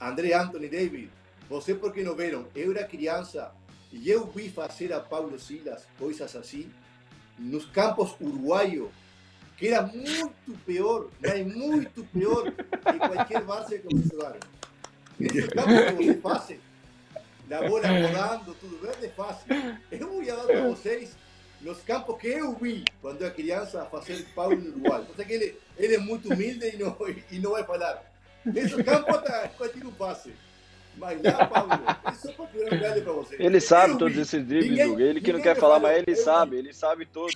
[0.00, 1.10] André Anthony David,
[1.48, 2.46] você porque não viram?
[2.54, 3.52] Eu era criança
[3.92, 6.70] e eu vi fazer a Paulo Silas coisas assim
[7.38, 8.90] nos campos uruguaios,
[9.56, 14.40] que era muito pior, mas muito pior que qualquer Barça que vocês jogaram.
[15.20, 16.58] Esse campo que você faz,
[17.50, 19.46] a bola rodando, tudo verde é fácil.
[19.90, 21.16] Eu vou dar para vocês
[21.64, 25.04] nos campos que eu vi quando eu era criança fazer Paulo no Uruguai.
[25.14, 26.96] Você que ele, ele é muito humilde e não,
[27.32, 28.02] e não vai falar.
[28.54, 30.30] Esse campo tá, tira um passe.
[30.96, 31.70] Mas lá, Paulo,
[32.12, 33.40] isso é para verdade para vocês.
[33.40, 34.20] Ele sabe Eu todos vi.
[34.22, 35.00] esses dribles, Ninguém-.
[35.08, 36.22] Ele que não ninguém quer falar, falou, mas ele eu vi.
[36.22, 37.34] sabe, ele sabe todos.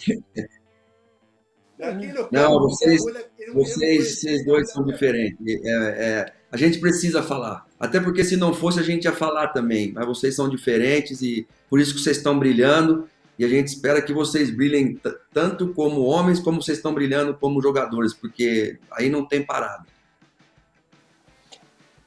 [2.31, 3.01] Não, vocês-
[3.55, 5.39] Vocês, vocês dois são diferentes.
[5.65, 7.67] É, é, a gente precisa falar.
[7.79, 9.93] Até porque se não fosse, a gente ia falar também.
[9.93, 13.09] Mas vocês são diferentes e por isso que vocês estão brilhando.
[13.39, 15.01] E a gente espera que vocês brilhem
[15.33, 19.87] tanto como homens, como vocês estão brilhando como jogadores, porque aí não tem parada.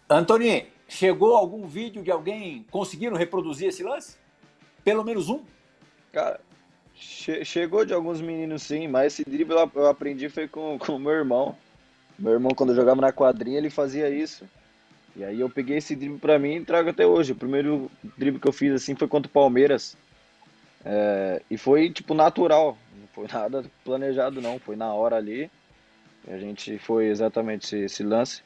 [0.10, 4.18] Antony, chegou algum vídeo de alguém conseguindo reproduzir esse lance?
[4.84, 5.42] Pelo menos um?
[6.12, 6.40] Cara,
[6.94, 11.00] che- chegou de alguns meninos sim, mas esse drible eu, eu aprendi foi com o
[11.00, 11.56] meu irmão.
[12.20, 14.46] Meu irmão, quando eu jogava na quadrinha, ele fazia isso.
[15.16, 17.32] E aí eu peguei esse drible pra mim e trago até hoje.
[17.32, 19.96] O primeiro drible que eu fiz assim foi contra o Palmeiras.
[20.84, 25.50] É, e foi tipo natural, não foi nada planejado não, foi na hora ali.
[26.28, 28.44] A gente foi exatamente esse, esse lance.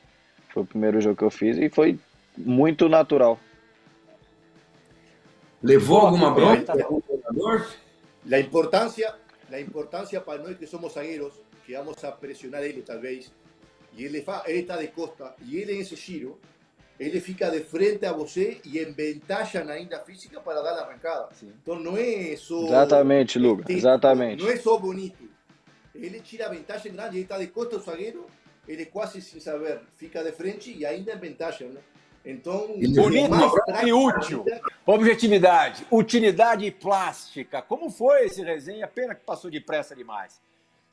[0.49, 1.99] Foi o primeiro jogo que eu fiz e foi
[2.37, 3.39] muito natural.
[5.61, 6.73] Levou Pô, alguma bronca tá?
[8.25, 9.15] La importancia,
[9.49, 11.33] la importancia para nós que somos zagueiros,
[11.65, 13.31] que vamos a pressionar ele talvez,
[13.93, 16.39] e ele, fa, ele está de costa, e ele nesse giro,
[16.99, 21.29] ele fica de frente a você e em vantagem ainda física para dar a arrancada.
[21.61, 22.63] Então não é só...
[22.65, 24.43] Exatamente, Luga, estético, exatamente.
[24.43, 25.29] Não é só bonito.
[25.93, 28.25] Ele tira vantagem grande, ele está de costa o zagueiro,
[28.67, 31.81] ele quase sem saber fica de frente e ainda em vantagem, né?
[32.25, 33.35] Então, Bonito
[33.85, 34.43] e útil.
[34.83, 37.61] Objetividade, utilidade plástica.
[37.61, 38.87] Como foi esse resenha?
[38.87, 40.41] Pena que passou depressa demais.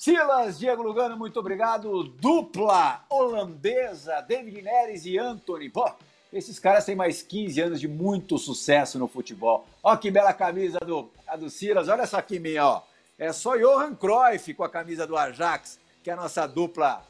[0.02, 2.02] Silas, Diego Lugano, muito obrigado.
[2.02, 5.68] Dupla holandesa, David Neres e Anthony.
[5.68, 5.88] Pô,
[6.32, 9.64] esses caras têm mais 15 anos de muito sucesso no futebol.
[9.80, 11.88] Ó que bela camisa do, a do Silas.
[11.88, 12.82] Olha essa aqui minha, ó.
[13.16, 17.06] É só Johan Cruyff com a camisa do Ajax, que é a nossa dupla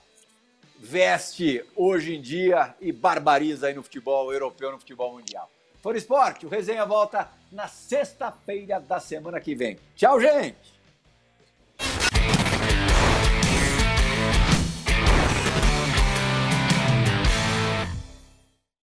[0.79, 5.51] veste hoje em dia e barbariza aí no futebol europeu, no futebol mundial.
[5.81, 9.79] For Esporte, o resenha volta na sexta-feira da semana que vem.
[9.97, 10.82] Tchau, gente!